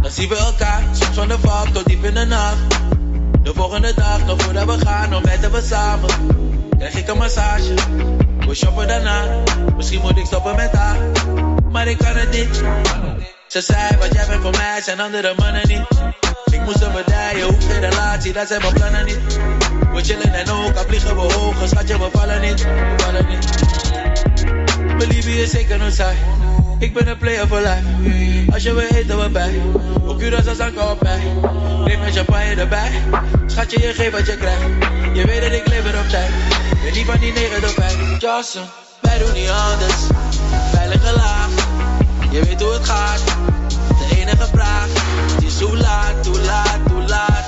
dan 0.00 0.10
zien 0.10 0.28
we 0.28 0.36
elkaar. 0.36 0.82
Soms 0.92 1.16
van 1.16 1.28
de 1.28 1.38
valk 1.38 1.68
tot 1.68 1.84
diep 1.84 2.04
in 2.04 2.14
de 2.14 2.24
nacht. 2.24 2.56
De 3.42 3.52
volgende 3.54 3.94
dag, 3.94 4.26
nog 4.26 4.42
voordat 4.42 4.64
we 4.64 4.86
gaan, 4.86 5.14
ontbijten 5.14 5.52
we 5.52 5.62
samen. 5.62 6.08
Krijg 6.78 6.94
ik 6.94 7.08
een 7.08 7.16
massage, 7.16 7.74
we 8.46 8.54
shoppen 8.54 8.88
daarna. 8.88 9.42
Misschien 9.76 10.00
moet 10.00 10.16
ik 10.18 10.26
stoppen 10.26 10.56
met 10.56 10.72
haar, 10.72 10.96
maar 11.70 11.86
ik 11.86 11.98
kan 11.98 12.16
het 12.16 12.30
niet. 12.30 12.62
Ze 13.46 13.60
zei, 13.60 13.96
wat 13.98 14.12
jij 14.12 14.26
bent 14.26 14.42
voor 14.42 14.50
mij, 14.50 14.80
zijn 14.82 15.00
andere 15.00 15.34
mannen 15.36 15.68
niet. 15.68 15.86
Ik 16.52 16.60
moest 16.60 16.82
er 16.82 16.92
bedijen, 16.92 17.46
hoef 17.46 17.66
geen 17.66 17.80
relatie, 17.80 18.32
dat 18.32 18.48
zijn 18.48 18.60
mijn 18.60 18.74
plannen 18.74 19.04
niet. 19.04 19.38
We 19.92 20.02
chillen 20.02 20.34
en 20.34 20.50
ook, 20.50 20.76
al 20.76 20.84
vliegen 20.86 21.14
we 21.16 21.32
hoger, 21.32 21.68
schatje, 21.68 21.98
we 21.98 22.08
vallen 22.12 22.40
niet, 22.40 22.62
we 22.62 22.94
vallen 22.96 23.26
niet. 23.28 23.50
Mijn 24.96 25.08
liefde 25.08 25.46
zeker 25.46 25.78
nooit 25.78 25.94
saai. 25.94 26.16
Ik 26.78 26.94
ben 26.94 27.08
een 27.08 27.18
player 27.18 27.46
for 27.46 27.60
life. 27.60 28.52
Als 28.52 28.62
je 28.62 28.74
wil 28.74 28.86
eten 28.88 29.20
we 29.20 29.28
bij. 29.28 29.60
Op 30.06 30.20
Curaçao 30.20 30.56
zak 30.56 30.90
op 30.90 31.02
mij. 31.02 31.22
Neem 31.84 32.00
met 32.00 32.14
champagne 32.14 32.54
erbij. 32.54 32.90
Schatje, 33.46 33.80
je 33.80 33.94
geeft 33.94 34.12
wat 34.12 34.26
je 34.26 34.36
krijgt. 34.36 34.62
Je 35.12 35.26
weet 35.26 35.42
dat 35.42 35.52
ik 35.52 35.66
lever 35.66 35.98
op 35.98 36.08
tijd. 36.08 36.30
Ben 36.82 36.92
niet 36.92 37.06
van 37.06 37.18
die 37.18 37.32
9 37.32 37.60
tot 37.60 37.70
5. 37.70 38.20
Johnson, 38.20 38.62
wij 39.00 39.18
doen 39.18 39.32
niet 39.32 39.48
anders. 39.48 40.00
Veilige 40.72 41.12
laag. 41.16 41.48
Je 42.30 42.44
weet 42.44 42.62
hoe 42.62 42.72
het 42.72 42.84
gaat. 42.84 43.24
De 43.88 44.16
enige 44.20 44.46
vraag 44.52 44.88
is 45.44 45.60
hoe 45.60 45.76
laat, 45.76 46.26
hoe 46.26 46.40
laat, 46.40 46.78
hoe 46.90 47.02
laat. 47.02 47.43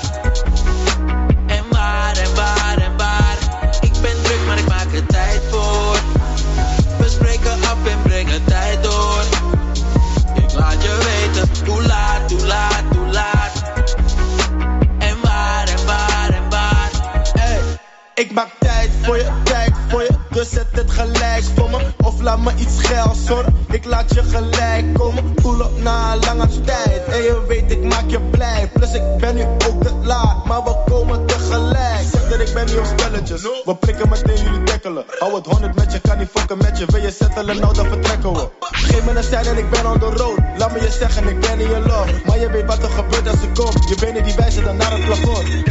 Ik 18.17 18.31
maak 18.31 18.49
tijd 18.59 18.89
voor 19.01 19.17
je, 19.17 19.29
tijd 19.43 19.73
voor 19.87 20.01
je, 20.01 20.09
dus 20.29 20.49
zet 20.49 20.67
het 20.71 20.91
gelijk 20.91 21.43
voor 21.55 21.69
me. 21.69 21.77
Of 22.03 22.21
laat 22.21 22.39
me 22.39 22.51
iets 22.57 22.83
geld 22.83 23.17
zorgen, 23.17 23.55
ik 23.71 23.85
laat 23.85 24.13
je 24.13 24.23
gelijk 24.23 24.93
komen. 24.93 25.33
Pull 25.33 25.59
op 25.61 25.81
na 25.81 26.13
een 26.13 26.19
lange 26.19 26.61
tijd, 26.61 27.05
en 27.05 27.21
je 27.21 27.45
weet 27.47 27.71
ik 27.71 27.83
maak 27.83 28.09
je 28.09 28.19
blij. 28.19 28.69
Plus 28.73 28.93
ik 28.93 29.17
ben 29.17 29.35
nu 29.35 29.43
ook 29.43 29.83
te 29.83 29.93
laat, 30.03 30.45
maar 30.45 30.63
we 30.63 30.75
komen 30.89 31.25
tegelijk. 31.25 32.05
Zeg 32.11 32.29
dat 32.29 32.39
ik 32.39 32.53
ben 32.53 32.65
niet 32.65 32.77
op 32.77 32.85
spelletjes, 32.85 33.41
we 33.41 33.75
prikken 33.75 34.09
meteen 34.09 34.43
jullie 34.43 34.63
tackelen. 34.63 35.03
Hou 35.19 35.35
het 35.35 35.45
100 35.45 35.75
met 35.75 35.91
je, 35.93 35.99
kan 35.99 36.17
niet 36.17 36.29
fokken 36.33 36.57
met 36.57 36.77
je. 36.77 36.85
Wil 36.85 37.01
je 37.01 37.11
settelen, 37.11 37.59
nou 37.59 37.73
dan 37.73 37.85
vertrekken 37.85 38.33
we. 38.33 38.49
Geef 38.59 39.03
me 39.05 39.11
een 39.11 39.23
sein 39.23 39.45
en 39.45 39.57
ik 39.57 39.69
ben 39.69 39.85
on 39.85 39.99
the 39.99 40.05
road. 40.05 40.37
Laat 40.57 40.71
me 40.71 40.81
je 40.81 40.91
zeggen, 40.91 41.27
ik 41.27 41.39
ben 41.39 41.59
in 41.59 41.69
je 41.69 41.79
love. 41.79 42.21
Maar 42.25 42.39
je 42.39 42.49
weet 42.49 42.65
wat 42.65 42.83
er 42.83 42.89
gebeurt 42.89 43.27
als 43.27 43.41
ik 43.41 43.53
kom. 43.53 43.71
Je 43.89 43.95
benen 43.99 44.23
die 44.23 44.35
wijzen 44.35 44.63
dan 44.63 44.77
naar 44.77 44.91
het 44.91 45.05
plafond. 45.05 45.66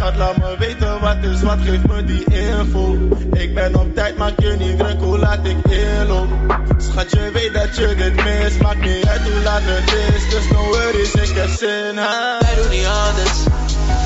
Schat, 0.00 0.16
laat 0.16 0.36
me 0.36 0.56
weten 0.58 1.00
wat 1.00 1.16
is 1.20 1.42
wat, 1.42 1.58
geef 1.60 1.86
me 1.86 2.04
die 2.04 2.24
info. 2.24 2.98
Ik 3.32 3.54
ben 3.54 3.74
op 3.74 3.94
tijd, 3.94 4.16
maak 4.16 4.40
je 4.40 4.56
niet 4.58 4.78
druk, 4.78 5.00
hoe 5.00 5.18
laat 5.18 5.46
ik 5.46 5.56
inloop. 5.68 6.28
Schat, 6.76 7.10
je 7.10 7.30
weet 7.32 7.54
dat 7.54 7.76
je 7.76 7.94
dit 7.94 8.14
mis, 8.24 8.56
maakt 8.62 8.80
niet 8.80 9.06
uit 9.06 9.20
hoe 9.20 9.42
laat 9.42 9.60
het 9.62 10.14
is. 10.14 10.30
Dus 10.30 10.48
no 10.50 10.64
worries, 10.64 11.12
ik 11.12 11.36
heb 11.36 11.48
zin, 11.48 11.96
ha. 11.96 12.38
Wij 12.40 12.54
doen 12.54 12.70
niet 12.70 12.86
anders. 12.86 13.38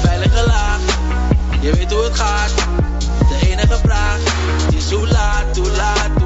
Veilige 0.02 0.46
laag. 0.46 0.80
Je 1.60 1.72
weet 1.76 1.92
hoe 1.92 2.04
het 2.04 2.18
gaat. 2.18 2.54
De 3.28 3.48
enige 3.50 3.78
vraag 3.82 4.18
is 4.74 4.90
hoe 4.90 5.08
laat, 5.08 5.56
hoe 5.56 5.70
laat, 5.70 6.08
hoe 6.14 6.22
laat. 6.22 6.23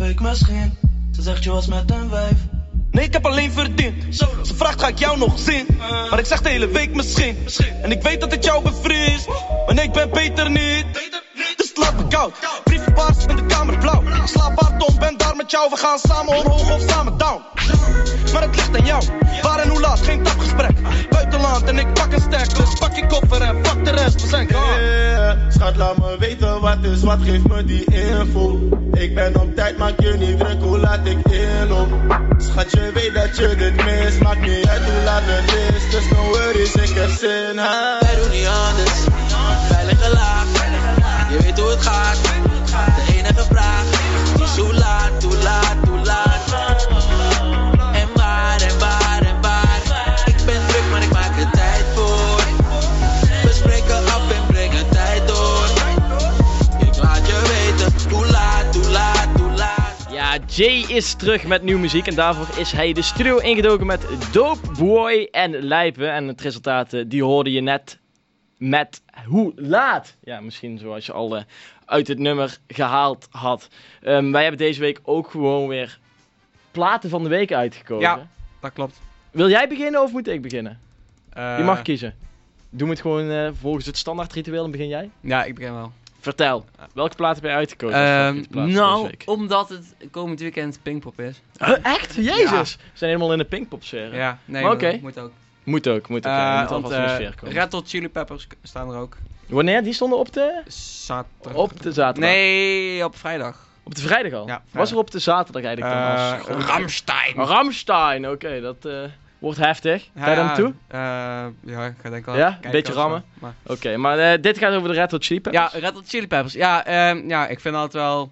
Week 0.00 0.20
misschien. 0.20 0.78
Ze 1.12 1.22
zegt 1.22 1.44
je 1.44 1.50
was 1.50 1.66
met 1.66 1.90
een 1.90 2.10
wijf. 2.10 2.36
Nee, 2.90 3.04
ik 3.04 3.12
heb 3.12 3.26
alleen 3.26 3.52
verdiend. 3.52 4.16
Ze 4.16 4.54
vraagt, 4.54 4.80
ga 4.80 4.88
ik 4.88 4.98
jou 4.98 5.18
nog 5.18 5.38
zien? 5.38 5.66
Maar 6.10 6.18
ik 6.18 6.26
zeg 6.26 6.42
de 6.42 6.48
hele 6.48 6.68
week 6.68 6.94
misschien. 6.94 7.36
En 7.82 7.90
ik 7.90 8.02
weet 8.02 8.20
dat 8.20 8.30
het 8.30 8.44
jou 8.44 8.62
bevriest. 8.62 9.28
Maar 9.66 9.74
nee, 9.74 9.84
ik 9.84 9.92
ben 9.92 10.10
beter 10.10 10.50
niet. 10.50 10.84
Dus 11.56 11.68
het 11.68 11.76
laat 11.76 11.96
me 11.96 12.06
koud. 12.08 12.32
Brieven 12.64 12.92
paars 12.92 13.24
in 13.26 13.36
de 13.36 13.46
kamer 13.46 13.78
blauw. 13.78 14.02
Ik 14.02 14.26
slaap 14.26 14.60
hard 14.60 14.88
om, 14.88 14.98
ben 14.98 15.16
daar 15.16 15.36
met 15.36 15.50
jou. 15.50 15.70
We 15.70 15.76
gaan 15.76 15.98
samen 15.98 16.38
omhoog 16.38 16.74
of 16.74 16.82
samen 16.88 17.18
down. 17.18 17.42
Maar 18.32 18.42
het 18.42 18.56
ligt 18.56 18.78
aan 18.78 18.86
jou. 18.86 19.04
Waar 19.42 19.58
en 19.58 19.68
hoe 19.68 19.80
laat, 19.80 20.00
geen 20.00 20.22
tapgesprek. 20.22 20.76
Buitenland 21.10 21.68
en 21.68 21.78
ik 21.78 21.92
pak 21.92 22.12
een 22.12 22.20
stek. 22.20 22.56
Dus 22.56 22.74
pak 22.78 22.96
je 22.96 23.06
koffer 23.06 23.42
en 23.42 23.60
pak 23.60 23.84
de 23.84 23.90
rest. 23.90 24.22
We 24.22 24.28
zijn 24.28 24.52
gone. 24.52 25.09
Schat, 25.48 25.76
laat 25.76 25.96
me 25.96 26.16
weten 26.18 26.60
wat 26.60 26.76
is 26.80 27.02
wat. 27.02 27.18
Geef 27.22 27.42
me 27.46 27.64
die 27.64 27.84
info. 27.84 28.58
Ik 28.92 29.14
ben 29.14 29.40
op 29.40 29.56
tijd, 29.56 29.78
maak 29.78 30.00
je 30.00 30.14
niet 30.18 30.38
druk. 30.38 30.62
Hoe 30.62 30.78
laat 30.78 31.06
ik 31.06 31.18
inloop? 31.28 31.88
Schat, 32.38 32.70
je 32.70 32.90
weet 32.94 33.14
dat 33.14 33.36
je 33.36 33.54
dit 33.56 33.84
mis. 33.84 34.18
Maakt 34.18 34.40
niet 34.40 34.68
uit 34.68 34.82
hoe 34.82 35.02
laat 35.04 35.22
het 35.24 35.74
is. 35.74 35.90
Dus 35.90 36.08
no 36.10 36.24
worries, 36.24 36.74
ik 36.74 36.94
heb 36.94 37.10
zin. 37.10 37.58
Ha. 37.58 37.98
Wij 38.00 38.14
doen 38.14 38.30
niet 38.30 38.46
anders. 38.46 38.98
Veilige 39.68 40.12
laag. 40.12 40.46
Je 41.30 41.42
weet 41.42 41.58
hoe 41.58 41.70
het 41.70 41.82
gaat. 41.82 42.18
De 43.06 43.14
enige 43.14 43.44
vraag 43.44 43.80
hoe 44.60 44.74
laat, 44.74 45.22
hoe 45.22 45.36
laat, 45.42 45.88
hoe 45.88 46.04
laat. 46.04 46.29
Jay 60.60 60.84
is 60.88 61.14
terug 61.14 61.46
met 61.46 61.62
nieuwe 61.62 61.80
muziek 61.80 62.06
en 62.06 62.14
daarvoor 62.14 62.58
is 62.58 62.72
hij 62.72 62.92
de 62.92 63.02
studio 63.02 63.38
ingedoken 63.38 63.86
met 63.86 64.32
Dope 64.32 64.72
Boy 64.78 65.28
en 65.30 65.50
Lijpen. 65.50 66.12
En 66.12 66.26
het 66.26 66.40
resultaat, 66.40 66.92
eh, 66.92 67.04
die 67.06 67.22
hoorde 67.22 67.52
je 67.52 67.60
net 67.60 67.98
met 68.56 69.02
Hoe 69.26 69.52
Laat. 69.56 70.16
Ja, 70.22 70.40
misschien 70.40 70.78
zoals 70.78 71.06
je 71.06 71.12
al 71.12 71.36
eh, 71.36 71.42
uit 71.84 72.08
het 72.08 72.18
nummer 72.18 72.58
gehaald 72.68 73.28
had. 73.30 73.68
Ehm, 74.02 74.30
wij 74.30 74.42
hebben 74.42 74.58
deze 74.60 74.80
week 74.80 75.00
ook 75.02 75.30
gewoon 75.30 75.68
weer 75.68 75.98
platen 76.70 77.10
van 77.10 77.22
de 77.22 77.28
week 77.28 77.52
uitgekozen. 77.52 78.08
Ja. 78.08 78.28
Dat 78.60 78.72
klopt. 78.72 79.00
Wil 79.30 79.48
jij 79.48 79.68
beginnen 79.68 80.02
of 80.02 80.12
moet 80.12 80.28
ik 80.28 80.42
beginnen? 80.42 80.80
Eh, 81.32 81.58
je 81.58 81.64
mag 81.64 81.82
kiezen. 81.82 82.14
Doe 82.70 82.88
het 82.88 83.00
gewoon 83.00 83.30
eh, 83.30 83.50
volgens 83.60 83.86
het 83.86 83.96
standaard 83.96 84.32
ritueel 84.32 84.64
en 84.64 84.70
begin 84.70 84.88
jij. 84.88 85.10
Ja, 85.20 85.44
ik 85.44 85.54
begin 85.54 85.72
wel. 85.72 85.92
Vertel, 86.20 86.64
welke 86.94 87.16
plaat 87.16 87.34
heb 87.34 87.44
jij 87.44 87.54
uitgekozen? 87.54 87.98
Ehm, 87.98 88.34
deze 88.34 88.66
nou, 88.66 89.10
omdat 89.24 89.68
het 89.68 89.94
komend 90.10 90.40
weekend 90.40 90.78
Pinkpop 90.82 91.20
is. 91.20 91.42
Huh, 91.58 91.76
echt? 91.82 92.14
Jezus! 92.14 92.76
We 92.76 92.82
zijn 92.92 93.10
helemaal 93.10 93.32
in 93.32 93.38
de 93.38 93.44
Pinkpop 93.44 93.84
sfeer. 93.84 94.14
Ja, 94.14 94.38
nee, 94.44 94.62
Maar 94.62 94.98
moet 95.00 95.18
ook. 95.18 95.32
Moet 95.64 95.88
ook, 95.88 96.08
moet 96.08 96.26
ook. 96.26 96.32
Eh, 96.32 96.38
ja. 96.38 96.54
Je 96.54 96.60
moet 96.60 96.70
want, 96.70 96.84
in 96.84 96.90
de 96.90 96.96
eh, 97.06 97.14
sfeer 97.14 97.34
komen. 97.34 97.54
Red 97.54 97.72
Hot 97.72 97.88
Chili 97.88 98.08
Peppers 98.08 98.46
staan 98.62 98.90
er 98.90 98.98
ook. 98.98 99.16
Wanneer? 99.46 99.82
Die 99.82 99.92
stonden 99.92 100.18
op 100.18 100.32
de... 100.32 100.62
Zaterdag. 100.66 101.54
Op 101.54 101.82
de 101.82 101.92
zaterdag? 101.92 102.30
Nee, 102.30 103.04
op 103.04 103.16
vrijdag. 103.16 103.68
Op 103.82 103.94
de 103.94 104.00
vrijdag 104.00 104.32
al? 104.32 104.46
Ja, 104.46 104.54
vrijdag. 104.54 104.72
Was 104.72 104.90
er 104.90 104.96
op 104.96 105.10
de 105.10 105.18
zaterdag 105.18 105.62
eigenlijk 105.62 105.94
dan? 105.94 106.56
Eh, 106.58 106.66
Ramstein. 106.66 107.34
Ramstein, 107.34 108.28
oké, 108.28 108.60
dat 108.60 108.84
eh, 108.84 109.02
wordt 109.40 109.58
heftig. 109.58 110.08
Ga 110.16 110.30
je 110.30 110.36
naartoe? 110.36 110.72
eh, 110.88 110.98
ja, 111.64 111.86
ik 111.86 111.94
ga 112.02 112.08
denk 112.10 112.14
ik 112.14 112.24
wel 112.24 112.36
Ja? 112.36 112.50
kijken 112.50 112.70
Beetje 112.70 112.92
rammen? 112.92 113.24
Maar- 113.38 113.54
Oké, 113.66 113.96
maar 113.96 114.18
eh, 114.18 114.42
dit 114.42 114.58
gaat 114.58 114.74
over 114.74 114.88
de 114.88 114.94
Red 114.94 115.10
Hot 115.10 115.24
Chili 115.24 115.40
Peppers? 115.40 115.72
Ja, 115.72 115.78
Red 115.80 115.94
Hot 115.94 116.08
Chili 116.08 116.26
Peppers. 116.26 116.52
Ja, 116.54 116.84
ehm, 116.84 117.28
ja, 117.28 117.48
ik 117.48 117.60
vind 117.60 117.74
altijd 117.74 117.92
wel... 118.04 118.30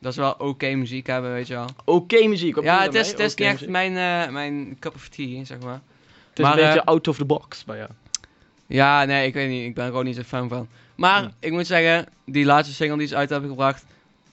Dat 0.00 0.12
is 0.12 0.18
wel 0.18 0.34
oké 0.38 0.74
muziek 0.74 1.06
hebben, 1.06 1.32
weet 1.32 1.46
je 1.46 1.54
wel. 1.54 1.66
Oké 1.84 2.26
muziek, 2.26 2.54
wat 2.54 2.64
ja, 2.64 2.82
het 2.82 2.94
is, 2.94 3.10
het 3.10 3.18
is 3.18 3.34
niet 3.34 3.48
echt 3.48 3.68
mijn, 3.68 3.96
eh, 3.96 4.32
mijn 4.32 4.76
cup 4.80 4.94
of 4.94 5.08
tea, 5.08 5.44
zeg 5.44 5.58
maar. 5.58 5.80
Het 6.30 6.38
is 6.38 6.44
maar, 6.44 6.58
een 6.58 6.64
beetje 6.64 6.84
out 6.84 7.08
of 7.08 7.16
the 7.16 7.24
box 7.24 7.64
bij 7.64 7.76
jou. 7.76 7.90
Ja, 8.66 9.04
nee, 9.04 9.26
ik 9.26 9.34
weet 9.34 9.48
niet. 9.48 9.64
Ik 9.66 9.74
ben 9.74 9.84
er 9.84 9.90
gewoon 9.90 10.04
niet 10.04 10.16
zo 10.16 10.22
fan 10.22 10.48
van. 10.48 10.68
Maar 10.94 11.18
Hmm. 11.20 11.32
ik 11.38 11.52
moet 11.52 11.66
zeggen, 11.66 12.06
die 12.26 12.44
laatste 12.44 12.74
single 12.74 12.98
die 12.98 13.06
ze 13.06 13.16
uit 13.16 13.30
hebben 13.30 13.48
gebracht, 13.50 13.84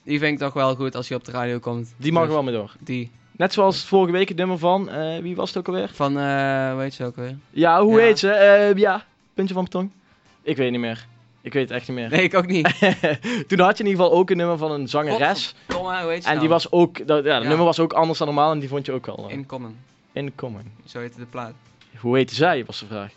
die 0.02 0.18
vind 0.18 0.32
ik 0.32 0.38
toch 0.38 0.52
wel 0.52 0.74
goed 0.74 0.94
als 0.96 1.08
hij 1.08 1.16
op 1.16 1.24
de 1.24 1.32
radio 1.32 1.58
komt. 1.58 1.94
Die 1.96 2.12
mag 2.12 2.20
er 2.22 2.26
Dus 2.28 2.36
wel 2.36 2.44
mee 2.44 2.54
door. 2.54 2.72
Die. 2.80 3.10
Net 3.40 3.52
zoals 3.52 3.84
vorige 3.84 4.12
week 4.12 4.28
het 4.28 4.36
nummer 4.36 4.58
van, 4.58 4.88
eh, 4.90 5.18
wie 5.18 5.36
was 5.36 5.48
het 5.48 5.58
ook 5.58 5.66
alweer? 5.68 5.90
Van, 5.92 6.18
eh 6.18 6.76
weet 6.76 6.94
je 6.94 7.04
ook 7.04 7.16
weer? 7.16 7.36
Ja, 7.50 7.82
hoe 7.82 7.98
Ja. 7.98 8.04
heet 8.04 8.18
ze? 8.18 8.30
Eh, 8.30 8.76
ja, 8.76 9.04
puntje 9.34 9.54
van 9.54 9.66
mijn 9.70 9.74
tong. 9.74 9.90
Ik 10.42 10.56
weet 10.56 10.70
niet 10.70 10.80
meer. 10.80 11.06
Ik 11.40 11.52
weet 11.52 11.68
het 11.68 11.78
echt 11.78 11.88
niet 11.88 11.96
meer. 11.96 12.10
Nee, 12.10 12.22
ik 12.22 12.34
ook 12.34 12.46
niet. 12.46 12.78
Toen 13.48 13.58
had 13.60 13.76
je 13.78 13.84
in 13.84 13.90
ieder 13.90 14.04
geval 14.04 14.12
ook 14.12 14.30
een 14.30 14.36
nummer 14.36 14.58
van 14.58 14.70
een 14.72 14.88
zangeres. 14.88 15.54
Kom 15.66 15.84
maar, 15.84 16.02
hoe 16.02 16.10
heet 16.12 16.22
ze 16.22 16.28
En 16.28 16.38
die 16.38 16.48
nou? 16.48 16.52
was 16.60 16.70
ook, 16.72 17.06
dat, 17.06 17.24
ja, 17.24 17.32
het 17.34 17.42
Ja. 17.42 17.48
nummer 17.48 17.66
was 17.66 17.78
ook 17.78 17.92
anders 17.92 18.18
dan 18.18 18.26
normaal 18.26 18.52
en 18.52 18.58
die 18.58 18.68
vond 18.68 18.86
je 18.86 18.92
ook 18.92 19.06
al 19.06 19.24
uh, 19.30 19.36
In 19.36 19.46
Common. 19.46 19.76
in 20.12 20.32
common. 20.34 20.72
Zo 20.84 20.98
heette 21.00 21.18
de 21.18 21.26
plaat. 21.26 21.52
Hoe 21.98 22.16
heette 22.16 22.34
zij, 22.34 22.64
was 22.64 22.78
de 22.78 22.86
vraag. 22.86 23.10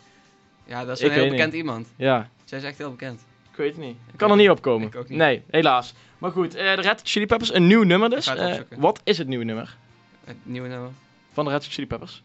Ja, 0.64 0.84
dat 0.84 0.96
is 0.96 1.02
Ik 1.04 1.08
een 1.12 1.20
heel 1.20 1.30
bekend 1.30 1.52
niet. 1.52 1.60
iemand. 1.60 1.88
Ja, 1.96 2.28
Zij 2.44 2.58
is 2.58 2.64
echt 2.64 2.78
heel 2.78 2.90
bekend. 2.90 3.20
Ik 3.50 3.56
weet 3.56 3.76
het 3.76 3.84
niet. 3.84 3.96
Ik 4.12 4.18
kan 4.18 4.30
er 4.30 4.36
niet 4.36 4.50
op 4.50 4.62
komen. 4.62 4.86
Ik 4.86 4.96
ook 4.96 5.08
niet. 5.08 5.18
Nee, 5.18 5.42
helaas. 5.50 5.94
Maar 6.18 6.30
goed, 6.30 6.52
de 6.52 6.72
Red 6.72 7.00
Chili 7.04 7.26
Peppers, 7.26 7.54
een 7.54 7.66
nieuw 7.66 7.82
nummer 7.82 8.10
dus. 8.10 8.32
Wat 8.76 9.00
is 9.04 9.18
het 9.18 9.28
nieuwe 9.28 9.44
nummer 9.44 9.76
Het 10.24 10.36
nieuwe 10.42 10.68
nummer. 10.68 10.90
van 11.32 11.44
de 11.44 11.50
Red 11.50 11.64
Hot 11.64 11.72
Chili 11.72 11.86
Peppers? 11.86 12.22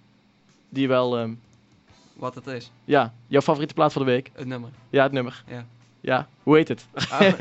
Die 0.69 0.87
wel, 0.87 1.17
ehm, 1.17 1.31
Wat 2.13 2.35
het 2.35 2.47
is. 2.47 2.71
ja, 2.85 3.13
jouw 3.27 3.41
favoriete 3.41 3.73
plaat 3.73 3.93
van 3.93 4.05
de 4.05 4.11
week? 4.11 4.31
Het 4.33 4.47
nummer. 4.47 4.69
Ja, 4.89 5.03
het 5.03 5.11
nummer. 5.11 5.43
Ja. 5.47 5.65
Ja, 6.01 6.27
hoe 6.43 6.55
heet 6.55 6.67
het? 6.67 6.85
Ah, 7.09 7.19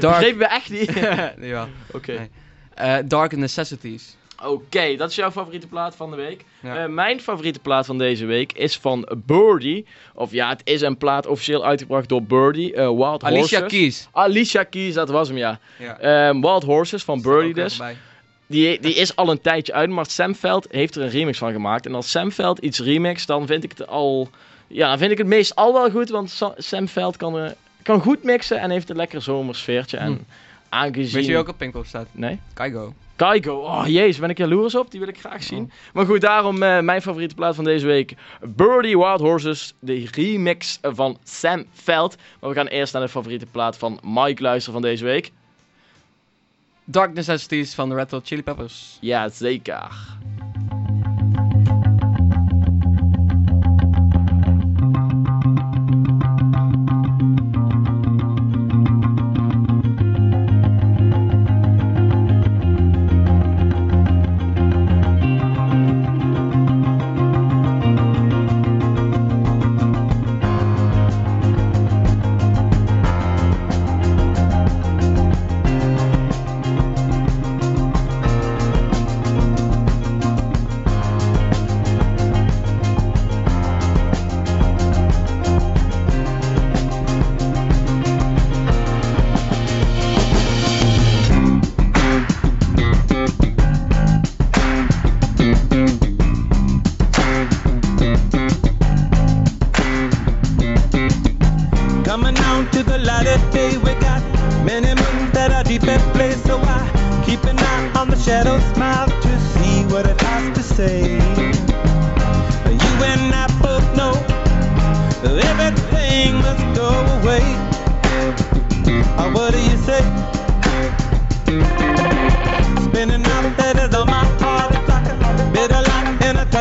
Dark. 0.00 0.18
Begrepen 0.18 0.38
we 0.38 0.46
echt 0.46 0.70
niet? 0.70 0.92
ja. 1.52 1.68
Oké. 1.92 2.12
Nee. 2.12 2.30
Eh, 2.74 2.96
Dark 3.04 3.36
Necessities. 3.36 4.16
Oké, 4.44 4.96
dat 4.96 5.10
is 5.10 5.16
jouw 5.16 5.30
favoriete 5.30 5.66
plaat 5.66 5.96
van 5.96 6.10
de 6.10 6.16
week. 6.16 6.44
Ja. 6.60 6.76
Eh, 6.76 6.88
mijn 6.88 7.20
favoriete 7.20 7.58
plaat 7.58 7.86
van 7.86 7.98
deze 7.98 8.24
week 8.26 8.52
is 8.52 8.76
van 8.78 9.08
Birdie. 9.16 9.86
Of 10.14 10.30
ja, 10.32 10.48
het 10.48 10.60
is 10.64 10.80
een 10.80 10.96
plaat 10.96 11.26
officieel 11.26 11.64
uitgebracht 11.64 12.08
door 12.08 12.22
Birdie. 12.22 12.74
eh, 12.74 12.88
Wild 12.88 13.24
Alicia 13.24 13.60
Horses. 13.60 13.78
Keys. 13.78 14.08
Alicia 14.12 14.62
Keys, 14.64 14.94
dat 14.94 15.08
was 15.08 15.28
hem 15.28 15.36
ja. 15.36 15.58
Ja. 15.78 15.98
Ehm, 15.98 16.40
Wild 16.40 16.62
Horses 16.62 17.04
van 17.04 17.22
Birdie 17.22 17.54
dus. 17.54 17.80
Die, 18.52 18.80
die 18.80 18.94
is 18.94 19.16
al 19.16 19.30
een 19.30 19.40
tijdje 19.40 19.72
uit, 19.72 19.90
maar 19.90 20.06
Sam 20.06 20.34
Veld 20.34 20.66
heeft 20.70 20.94
er 20.96 21.02
een 21.02 21.08
remix 21.10 21.38
van 21.38 21.52
gemaakt. 21.52 21.86
En 21.86 21.94
als 21.94 22.10
Sam 22.10 22.32
Veld 22.32 22.58
iets 22.58 22.78
remixt, 22.80 23.26
dan 23.26 23.46
vind 23.46 23.64
ik 23.64 23.70
het 23.76 23.86
al... 23.86 24.30
Ja, 24.66 24.98
vind 24.98 25.10
ik 25.10 25.18
het 25.18 25.26
meest 25.26 25.54
al 25.54 25.72
wel 25.72 25.90
goed, 25.90 26.08
want 26.08 26.30
Sa- 26.30 26.54
Sam 26.56 26.88
Veld 26.88 27.16
kan, 27.16 27.38
eh, 27.38 27.50
kan 27.82 28.00
goed 28.00 28.22
mixen 28.22 28.58
en 28.60 28.70
heeft 28.70 28.90
een 28.90 28.96
lekker 28.96 29.22
zomersfeertje. 29.22 29.96
En 29.96 30.12
Hm. 30.12 30.18
aangezien... 30.68 31.14
Weet 31.20 31.26
je 31.26 31.36
ook 31.36 31.48
op 31.48 31.58
Pinkpop 31.58 31.86
staat? 31.86 32.06
Nee? 32.12 32.40
Kaigo. 32.54 32.94
Kaigo, 33.16 33.54
oh 33.54 33.82
jezus, 33.86 34.18
ben 34.18 34.30
ik 34.30 34.38
jaloers 34.38 34.74
op? 34.74 34.90
Die 34.90 35.00
wil 35.00 35.08
ik 35.08 35.18
graag 35.18 35.42
zien. 35.42 35.70
Maar 35.92 36.06
goed, 36.06 36.20
daarom 36.20 36.62
eh, 36.62 36.80
mijn 36.80 37.02
favoriete 37.02 37.34
plaat 37.34 37.54
van 37.54 37.64
deze 37.64 37.86
week. 37.86 38.14
Birdie 38.40 38.98
Wild 38.98 39.20
Horses, 39.20 39.74
de 39.78 40.08
remix 40.12 40.78
van 40.82 41.18
Sam 41.24 41.64
Veld. 41.72 42.16
Maar 42.40 42.50
we 42.50 42.56
gaan 42.56 42.66
eerst 42.66 42.92
naar 42.92 43.02
de 43.02 43.08
favoriete 43.08 43.46
plaat 43.50 43.76
van 43.76 43.98
Mike 44.04 44.42
luisteren 44.42 44.80
van 44.80 44.90
deze 44.90 45.04
week. 45.04 45.30
Dark 46.84 47.14
Necessities 47.14 47.74
van 47.74 47.88
de 47.88 47.94
Red 47.94 48.10
Hot 48.10 48.26
Chili 48.26 48.42
Peppers. 48.42 48.98
Ja, 49.00 49.28
zeker. 49.28 49.90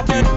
Saturday. 0.08 0.31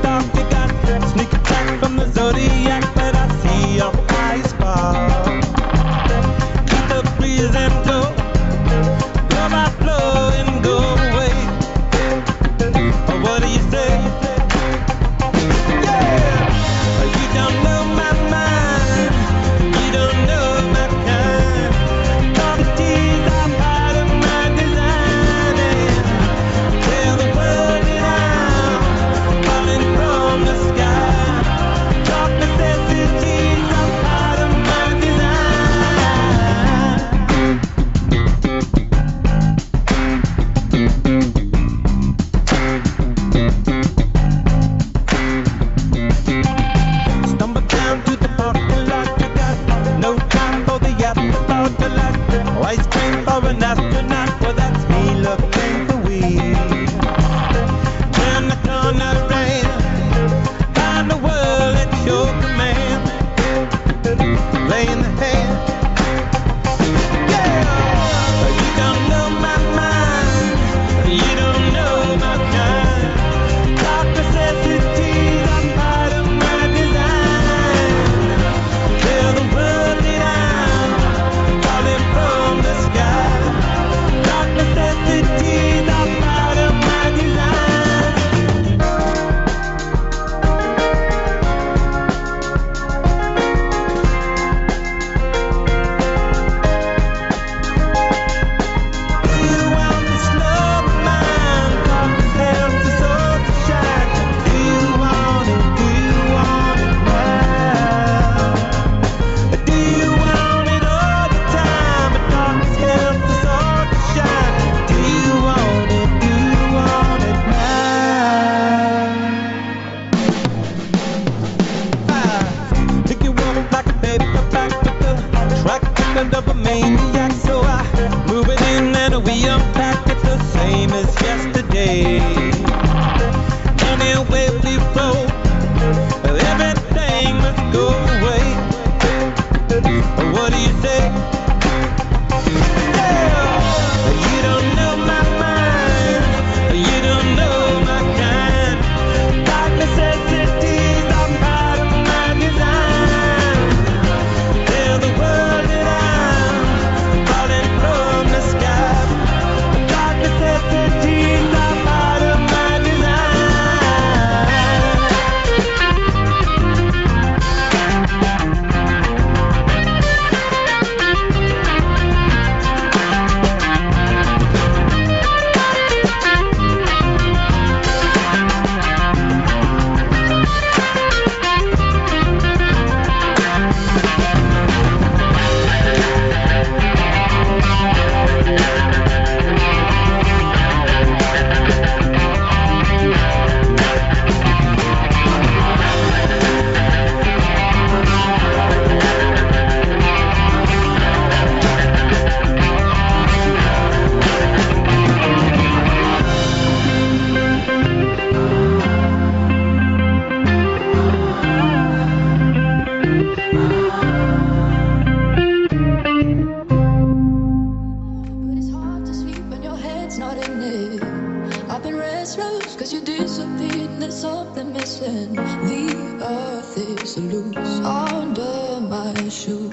I've 220.37 221.83
been 221.83 221.97
restless 221.97 222.75
cause 222.75 222.93
you 222.93 223.01
disappeared 223.01 223.91
and 223.91 224.03
there's 224.03 224.19
something 224.21 224.73
missing. 224.73 225.33
The 225.35 226.19
earth 226.23 226.77
is 226.77 227.17
loose 227.19 227.79
under 227.81 228.81
my 228.81 229.15
shoes. 229.29 229.73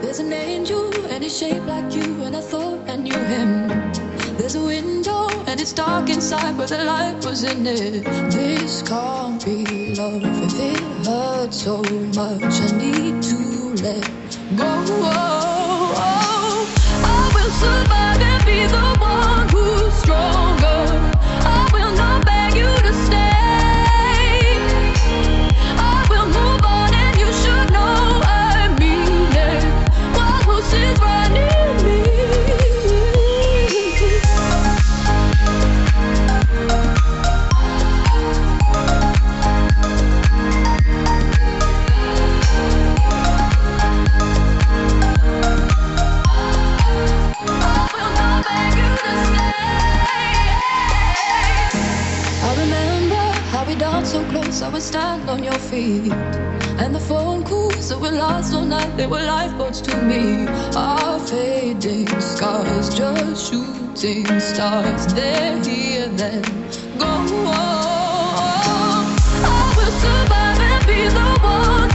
There's 0.00 0.18
an 0.18 0.32
angel 0.32 0.94
and 1.08 1.22
he's 1.22 1.36
shaped 1.38 1.66
like 1.66 1.94
you 1.94 2.22
and 2.22 2.34
I 2.34 2.40
thought 2.40 2.88
I 2.88 2.96
knew 2.96 3.18
him. 3.18 3.68
There's 4.38 4.54
a 4.54 4.64
window 4.64 5.28
and 5.46 5.60
it's 5.60 5.74
dark 5.74 6.08
inside 6.08 6.56
but 6.56 6.70
the 6.70 6.84
light 6.84 7.22
was 7.24 7.44
in 7.44 7.66
it. 7.66 8.04
This 8.30 8.82
can't 8.82 9.44
be 9.44 9.94
love 9.94 10.22
if 10.24 10.54
it 10.58 11.06
hurts 11.06 11.64
so 11.64 11.82
much. 11.82 12.42
I 12.42 12.70
need 12.78 13.22
to 13.24 13.38
let 13.84 14.38
go. 14.56 14.64
Oh, 14.64 15.92
oh. 15.94 15.94
oh. 15.96 16.74
I 17.04 17.32
will 17.34 17.50
survive 17.60 18.20
and 18.22 18.44
be 18.46 18.66
the 18.66 18.98
one 19.00 19.41
on 55.32 55.42
your 55.42 55.58
feet. 55.70 56.12
And 56.82 56.94
the 56.94 57.00
phone 57.00 57.42
calls 57.44 57.88
that 57.88 57.98
would 57.98 58.12
last 58.12 58.52
all 58.54 58.64
night, 58.64 58.96
they 58.98 59.06
were 59.06 59.24
lifeboats 59.24 59.80
to 59.82 59.96
me. 60.02 60.46
Our 60.76 61.18
fading 61.20 62.08
scars, 62.20 62.94
just 62.94 63.50
shooting 63.50 64.26
stars. 64.40 65.06
They're 65.14 65.62
here, 65.64 66.08
then 66.08 66.42
go. 66.98 67.08
I 69.44 69.74
will 69.76 69.94
survive 70.04 70.60
and 70.70 70.86
be 70.86 71.00
the 71.16 71.26
one 71.42 71.91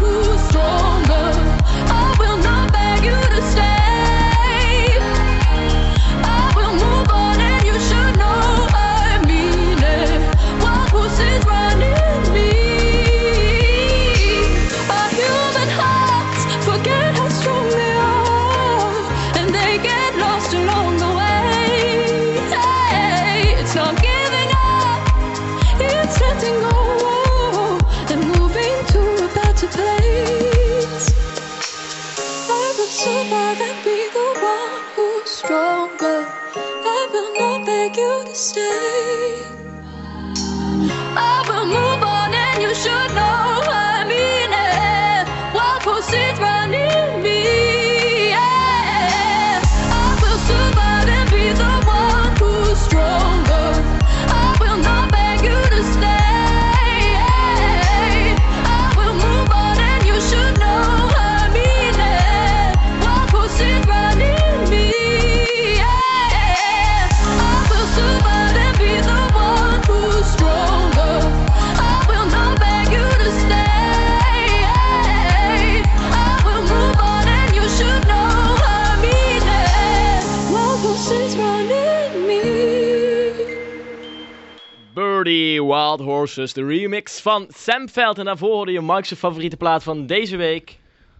Horses, 86.18 86.54
de 86.54 86.66
remix 86.66 87.20
van 87.20 87.48
Sam 87.56 87.90
Veld. 87.90 88.18
En 88.18 88.26
daarvoor 88.26 88.54
hoorde 88.54 88.72
je 88.72 88.82
Mike's 88.82 89.14
favoriete 89.14 89.58
plaat 89.58 89.84
van 89.84 90.06
deze 90.06 90.38
week. 90.38 90.78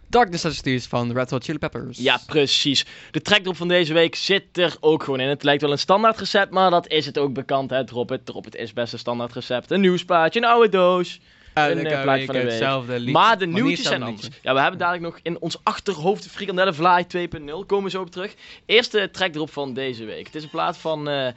Darkness 0.08 0.44
Necessities 0.44 0.86
van 0.86 1.12
Red 1.12 1.30
Hot 1.30 1.44
Chili 1.44 1.58
Peppers. 1.58 1.98
Ja, 1.98 2.20
precies. 2.26 2.86
De 3.10 3.20
trackdrop 3.20 3.56
van 3.56 3.68
deze 3.68 3.92
week 3.92 4.14
zit 4.14 4.58
er 4.58 4.76
ook 4.80 5.02
gewoon 5.02 5.20
in. 5.20 5.28
Het 5.28 5.42
lijkt 5.42 5.62
wel 5.62 5.72
een 5.72 5.78
standaard 5.78 6.18
recept, 6.18 6.52
maar 6.52 6.70
dat 6.70 6.88
is 6.88 7.06
het 7.06 7.18
ook 7.18 7.32
bekend. 7.32 7.70
Hè? 7.70 7.84
Drop 7.84 8.08
het, 8.08 8.26
drop 8.26 8.44
het 8.44 8.54
is 8.54 8.72
best 8.72 8.92
een 8.92 8.98
standaard 8.98 9.32
recept. 9.32 9.70
Een 9.70 9.80
nieuwsplaatje, 9.80 10.40
een 10.40 10.46
oude 10.46 10.68
doos. 10.68 11.20
Een 11.54 11.86
eh, 11.86 12.02
plaatje 12.02 12.24
van 12.24 12.34
de 12.34 12.40
week 12.40 12.50
week. 12.50 12.60
hetzelfde 12.60 13.10
maar 13.10 13.38
de 13.38 13.46
nieuwtjes 13.46 13.86
zijn 13.86 14.02
anders. 14.02 14.28
Ja, 14.42 14.54
we 14.54 14.60
hebben 14.60 14.78
dadelijk 14.78 15.04
nog 15.04 15.18
in 15.22 15.40
ons 15.40 15.58
achterhoofd 15.62 16.22
de 16.22 16.30
Frikandelle 16.30 16.72
Vlaai 16.72 17.04
2.0. 17.16 17.66
Komen 17.66 17.84
we 17.84 17.90
zo 17.90 18.00
op 18.00 18.10
terug. 18.10 18.34
Eerste 18.66 19.08
trackdrop 19.12 19.50
van 19.50 19.74
deze 19.74 20.04
week. 20.04 20.26
Het 20.26 20.34
is 20.34 20.42
een 20.42 20.50
plaat 20.50 20.78
van 20.78 21.08
eh 21.08 21.28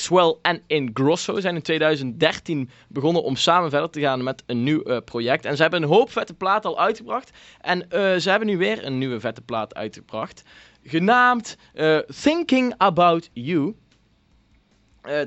Axwell 0.00 0.36
en 0.42 0.62
Ingrosso. 0.66 1.34
Ze 1.34 1.40
zijn 1.40 1.54
in 1.54 1.62
2013 1.62 2.70
begonnen 2.88 3.22
om 3.22 3.36
samen 3.36 3.70
verder 3.70 3.90
te 3.90 4.00
gaan 4.00 4.22
met 4.22 4.42
een 4.46 4.62
nieuw 4.62 4.82
eh, 4.82 4.96
project. 5.04 5.44
En 5.44 5.56
ze 5.56 5.62
hebben 5.62 5.82
een 5.82 5.88
hoop 5.88 6.10
vette 6.10 6.34
platen 6.34 6.70
al 6.70 6.78
uitgebracht. 6.78 7.30
En 7.60 7.90
eh, 7.90 8.16
ze 8.16 8.30
hebben 8.30 8.48
nu 8.48 8.58
weer 8.58 8.84
een 8.84 8.98
nieuwe 8.98 9.20
vette 9.20 9.40
plaat 9.40 9.74
uitgebracht. 9.74 10.42
Genaamd 10.84 11.56
eh, 11.74 11.98
Thinking 11.98 12.74
About 12.76 13.30
You. 13.32 13.74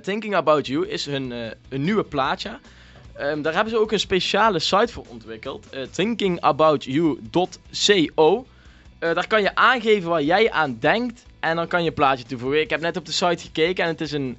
Thinking 0.02 0.36
About 0.36 0.68
You 0.68 0.88
is 0.88 1.06
hun, 1.06 1.32
een 1.70 1.84
nieuwe 1.84 2.04
plaatje. 2.04 2.60
Ehm, 3.14 3.42
daar 3.42 3.54
hebben 3.54 3.74
ze 3.74 3.80
ook 3.80 3.92
een 3.92 4.00
speciale 4.00 4.60
site 4.60 4.94
voor 4.94 5.06
ontwikkeld. 5.08 5.68
thinkingaboutYou.co. 5.92 8.46
Daar 9.00 9.28
kan 9.28 9.42
je 9.42 9.56
aangeven 9.56 10.10
waar 10.10 10.24
jij 10.24 10.52
aan 10.52 10.78
denkt. 10.80 11.26
En 11.40 11.56
dan 11.56 11.68
kan 11.68 11.82
je 11.82 11.88
een 11.88 11.94
plaatje 11.94 12.26
toevoegen. 12.26 12.62
Ik 12.62 12.70
heb 12.70 12.82
net 12.82 12.98
op 12.98 13.06
de 13.06 13.12
site 13.12 13.44
gekeken 13.44 13.84
en 13.84 13.90
het 13.90 14.02
is 14.02 14.12
een, 14.12 14.38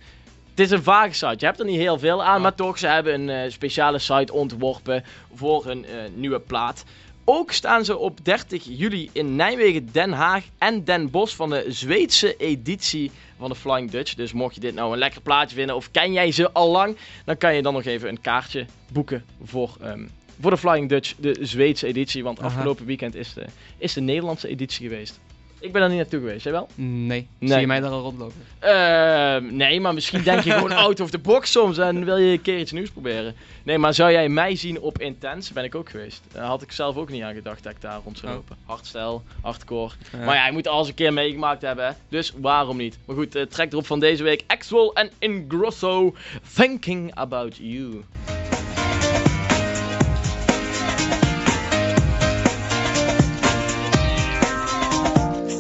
het 0.55 0.67
is 0.67 0.71
een 0.71 0.83
vage 0.83 1.13
site. 1.13 1.35
Je 1.39 1.47
hebt 1.47 1.59
er 1.59 1.65
niet 1.65 1.79
heel 1.79 1.99
veel 1.99 2.25
aan, 2.25 2.41
maar 2.41 2.55
toch, 2.55 2.79
ze 2.79 2.87
hebben 2.87 3.15
een 3.15 3.45
eh, 3.45 3.51
speciale 3.51 3.99
site 3.99 4.33
ontworpen 4.33 5.05
voor 5.35 5.65
hun 5.65 5.85
eh, 5.85 5.93
nieuwe 6.15 6.41
plaat. 6.41 6.85
Ook 7.25 7.53
staan 7.53 7.85
ze 7.85 7.97
op 7.97 8.25
30 8.25 8.65
juli 8.65 9.11
in 9.13 9.37
Nijmegen, 9.37 9.93
Den 9.93 10.13
Haag 10.13 10.45
en 10.59 10.85
Den 10.85 11.11
Bosch 11.11 11.37
van 11.37 11.51
de 11.51 11.65
Zweedse 11.69 12.37
editie 12.37 13.11
van 13.39 13.49
de 13.49 13.55
Flying 13.55 13.91
Dutch. 13.91 14.15
Dus 14.15 14.33
mocht 14.33 14.55
je 14.55 14.61
dit 14.61 14.75
nou 14.75 14.93
een 14.93 14.99
lekker 14.99 15.21
plaatje 15.21 15.57
vinden 15.57 15.77
of 15.77 15.91
ken 15.91 16.13
jij 16.13 16.33
ze 16.33 16.53
al 16.53 16.71
lang, 16.71 16.97
dan 17.25 17.37
kan 17.37 17.55
je 17.55 17.63
dan 17.63 17.73
nog 17.73 17.85
even 17.85 18.09
een 18.09 18.21
kaartje 18.21 18.67
boeken 18.93 19.25
voor, 19.45 19.77
ehm, 19.81 20.05
voor 20.41 20.51
de 20.51 20.57
Flying 20.57 20.89
Dutch, 20.89 21.15
de 21.19 21.37
Zweedse 21.41 21.87
editie. 21.87 22.23
Want 22.23 22.39
Aha. 22.39 22.47
afgelopen 22.47 22.87
weekend 22.87 23.15
is 23.15 23.35
de, 23.35 23.45
is 23.79 23.93
de 23.93 24.01
Nederlandse 24.01 24.49
editie 24.49 24.89
geweest. 24.89 25.21
Ik 25.65 25.73
ben 25.73 25.83
er 25.83 25.89
niet 25.89 25.97
naartoe 25.99 26.21
geweest, 26.21 26.43
jij 26.45 26.53
wel? 26.53 26.69
Nee. 26.75 27.07
Nee. 27.39 27.51
Zie 27.51 27.61
je 27.61 27.67
mij 27.67 27.81
daar 27.81 27.91
al 27.91 28.01
rondlopen? 28.03 28.37
Ehm, 28.59 29.57
nee, 29.57 29.81
maar 29.81 29.95
misschien 29.95 30.23
denk 30.23 30.41
je 30.41 30.51
gewoon 30.53 30.73
out 30.87 31.01
of 31.01 31.11
the 31.11 31.19
box 31.19 31.51
soms 31.53 31.79
en 31.79 32.05
wil 32.05 32.17
je 32.17 32.33
een 32.33 32.43
keer 32.43 32.59
iets 32.59 32.73
nieuws 32.73 32.91
proberen. 32.91 33.35
Nee, 33.63 33.79
maar 33.79 33.95
zou 33.95 34.13
jij 34.13 34.29
mij 34.29 34.57
zien 34.57 34.81
op 34.81 34.99
Intense? 35.01 35.53
Ben 35.53 35.65
ik 35.65 35.75
ook 35.75 35.91
geweest. 35.91 36.23
Daar 36.33 36.45
had 36.45 36.63
ik 36.63 36.73
zelf 36.73 36.97
ook 36.97 37.09
niet 37.11 37.23
aan 37.23 37.35
gedacht 37.35 37.63
dat 37.63 37.73
ik 37.73 37.81
daar 37.81 38.01
rond 38.05 38.19
zou 38.19 38.31
Oh. 38.33 38.37
lopen. 38.39 38.57
Hardstyle, 38.65 39.21
hardcore. 39.41 39.93
Ja. 40.13 40.25
Maar 40.25 40.35
ja, 40.35 40.47
je 40.47 40.53
moet 40.53 40.69
alles 40.69 40.89
een 40.89 40.95
keer 40.95 41.13
meegemaakt 41.13 41.63
hebben, 41.63 41.87
hè. 41.87 41.93
Dus 42.09 42.33
waarom 42.37 42.77
niet? 42.77 42.99
Maar 43.05 43.17
goed, 43.17 43.35
eh 43.35 43.43
trek 43.43 43.73
erop 43.73 43.87
van 43.87 44.01
deze 44.01 44.23
week. 44.23 44.45
Axwell 44.47 44.91
en 44.95 45.11
Ingrosso, 45.19 46.15
Thinking 46.55 47.15
About 47.15 47.57
You. 47.57 48.05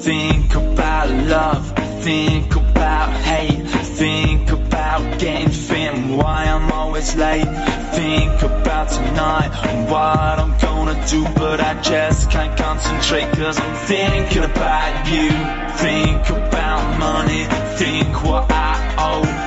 Think 0.04 0.54
about 0.54 1.08
love, 1.08 1.66
think 2.04 2.54
about 2.56 3.10
hate, 3.22 3.66
think 3.96 4.50
about 4.50 5.18
getting 5.18 5.48
thin, 5.48 6.18
why 6.18 6.44
I'm 6.44 6.70
always 6.70 7.16
late. 7.16 7.48
Think 7.94 8.42
about 8.42 8.90
tonight 8.90 9.50
and 9.64 9.90
what 9.90 10.38
I'm 10.38 10.58
gonna 10.58 11.06
do, 11.06 11.24
but 11.36 11.58
I 11.58 11.80
just 11.80 12.30
can't 12.30 12.54
concentrate 12.54 13.32
cause 13.32 13.58
I'm 13.58 13.76
thinking 13.86 14.44
about 14.44 15.08
you. 15.08 15.30
Think 15.78 16.28
about 16.28 16.53
money, 16.98 17.44
think 17.76 18.22
what 18.24 18.50
I 18.50 18.94
owe, 18.98 19.44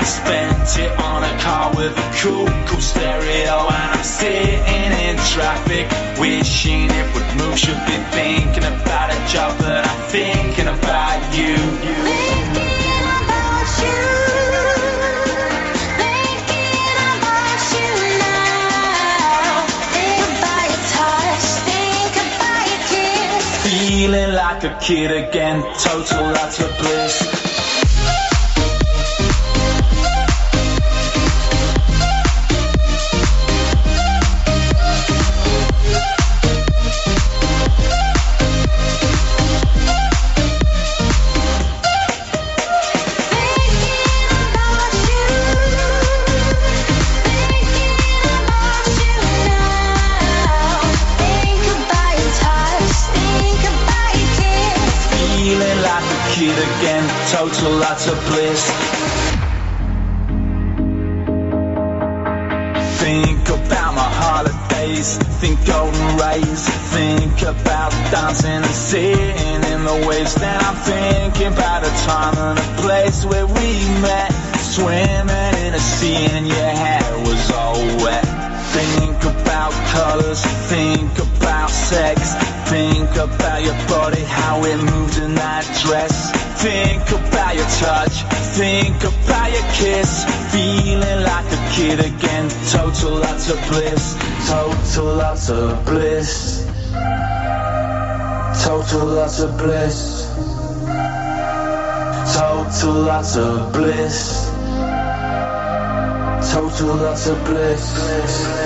parked 0.67 0.79
it 0.79 0.99
on 0.99 1.23
a 1.23 1.39
car 1.39 1.71
with 1.75 1.97
a 1.97 2.11
cool, 2.21 2.47
cool 2.67 2.81
stereo. 2.81 3.67
And 3.67 3.91
I'm 3.97 4.03
sitting 4.03 4.91
in 5.07 5.17
traffic, 5.33 5.87
wishing 6.19 6.89
it 6.89 7.13
would 7.13 7.37
move. 7.37 7.57
Should 7.57 7.83
be 7.85 7.97
thinking 8.11 8.63
about 8.63 9.11
a 9.11 9.19
job, 9.31 9.57
but 9.59 9.87
I'm 9.87 10.01
thinking 10.09 10.67
about 10.67 11.21
you. 11.37 11.55
thinking 11.55 13.03
about 13.19 13.69
you. 13.83 13.99
Thinking 16.03 16.97
about 17.15 17.61
you 17.73 17.89
now. 18.19 19.65
Think 19.95 20.21
about 20.37 20.65
your 20.73 20.83
toes. 20.93 21.47
Think 21.69 22.13
about 22.27 22.65
your 22.71 22.83
kids. 22.91 23.45
Feeling 23.63 24.33
like 24.33 24.63
a 24.63 24.77
kid 24.81 25.11
again, 25.11 25.61
total 25.79 26.25
utter 26.35 26.71
bliss. 26.79 27.36
Think 65.39 65.63
golden 65.67 66.17
rays, 66.17 66.67
think 66.89 67.41
about 67.43 67.91
dancing 68.09 68.49
and 68.49 68.65
sitting 68.65 69.61
in 69.71 69.83
the 69.85 70.05
waves. 70.07 70.33
Then 70.33 70.59
I'm 70.63 70.75
thinking 70.75 71.53
about 71.53 71.83
a 71.83 71.93
time 72.05 72.35
and 72.37 72.57
a 72.57 72.81
place 72.81 73.23
where 73.23 73.45
we 73.45 73.85
met, 74.01 74.31
swimming 74.57 75.53
in 75.65 75.73
a 75.75 75.79
sea 75.79 76.25
and 76.33 76.47
your 76.47 76.57
hair 76.57 77.19
was 77.19 77.51
all 77.51 77.77
wet. 78.03 78.25
Think 78.73 79.23
about 79.23 79.73
colors, 79.93 80.41
think 80.69 81.11
about 81.19 81.69
sex, 81.69 82.33
think 82.69 83.11
about 83.15 83.61
your 83.61 83.77
body, 83.87 84.23
how 84.23 84.63
it 84.63 84.77
moved 84.77 85.17
in 85.19 85.35
that 85.35 85.65
dress. 85.85 86.46
Think 86.67 87.09
about 87.11 87.55
your 87.55 87.71
touch, 87.79 88.23
think 88.57 89.01
about 89.01 89.51
your 89.53 89.67
kiss, 89.71 90.25
feeling 90.51 91.23
like 91.23 91.45
a 91.45 91.71
kid 91.71 92.01
again, 92.01 92.49
total 92.69 93.19
lots 93.19 93.49
of 93.49 93.57
bliss, 93.69 94.17
total 94.49 95.15
lots 95.15 95.49
of 95.49 95.85
bliss, 95.85 96.65
total 98.65 99.07
lots 99.07 99.39
of 99.39 99.57
bliss, 99.57 100.27
total 102.35 103.09
utter 103.09 103.69
bliss. 103.71 104.51
Total 106.51 107.05
utter 107.07 107.35
bliss. 107.45 108.56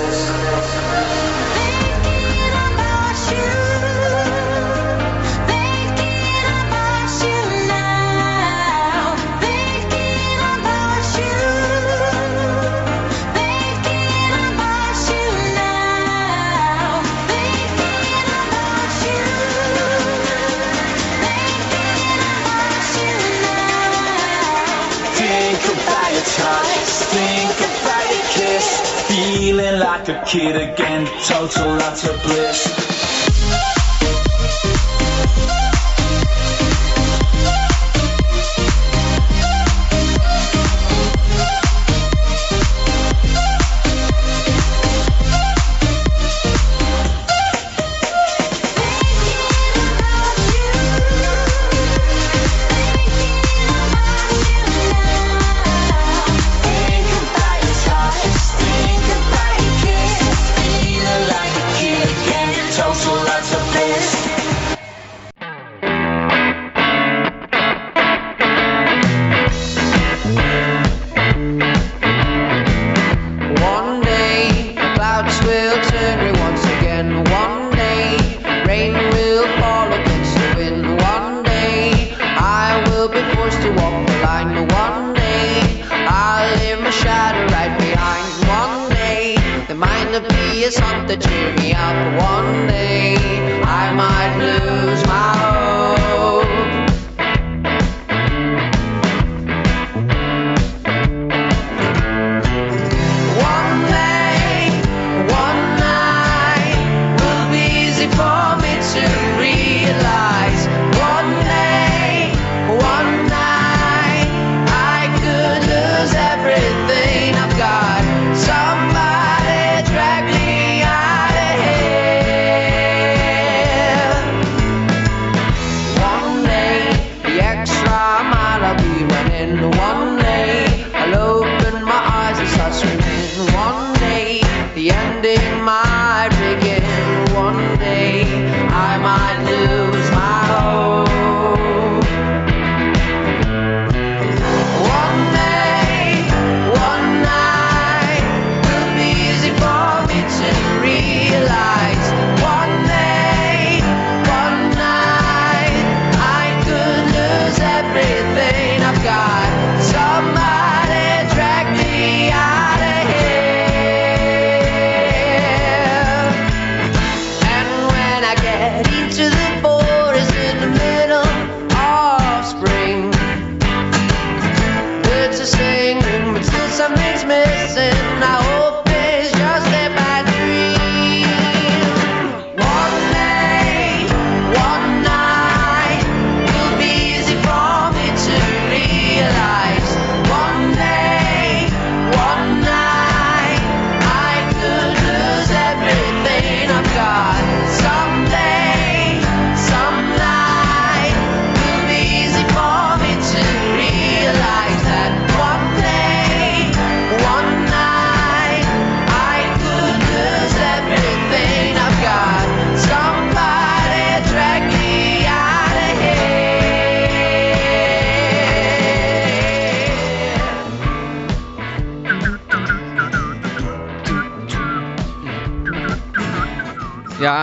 Feeling 29.72 29.86
like 29.86 30.08
a 30.08 30.22
kid 30.26 30.54
again, 30.54 31.06
total 31.24 31.80
utter 31.80 32.12
bliss. 32.22 32.91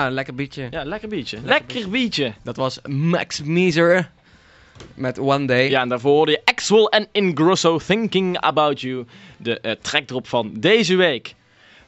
Een 0.09 0.15
lekker 0.15 0.35
beatje. 0.35 0.67
Ja, 0.71 0.83
lekker 0.83 1.09
biertje. 1.09 1.39
Lekker 1.43 1.89
biertje. 1.89 2.33
Dat 2.43 2.55
was 2.55 2.79
Max 2.87 3.41
Meeser 3.43 4.09
met 4.93 5.19
One 5.19 5.45
Day. 5.45 5.69
Ja, 5.69 5.81
en 5.81 5.89
daarvoor 5.89 6.11
hoorde 6.15 6.31
je 6.31 6.41
Axwell 6.45 6.83
en 6.85 7.07
Ingrosso 7.11 7.77
Thinking 7.77 8.37
About 8.39 8.81
You. 8.81 9.05
De 9.37 9.59
eh 9.59 9.71
trackdrop 9.81 10.27
van 10.27 10.51
deze 10.53 10.95
week. 10.95 11.35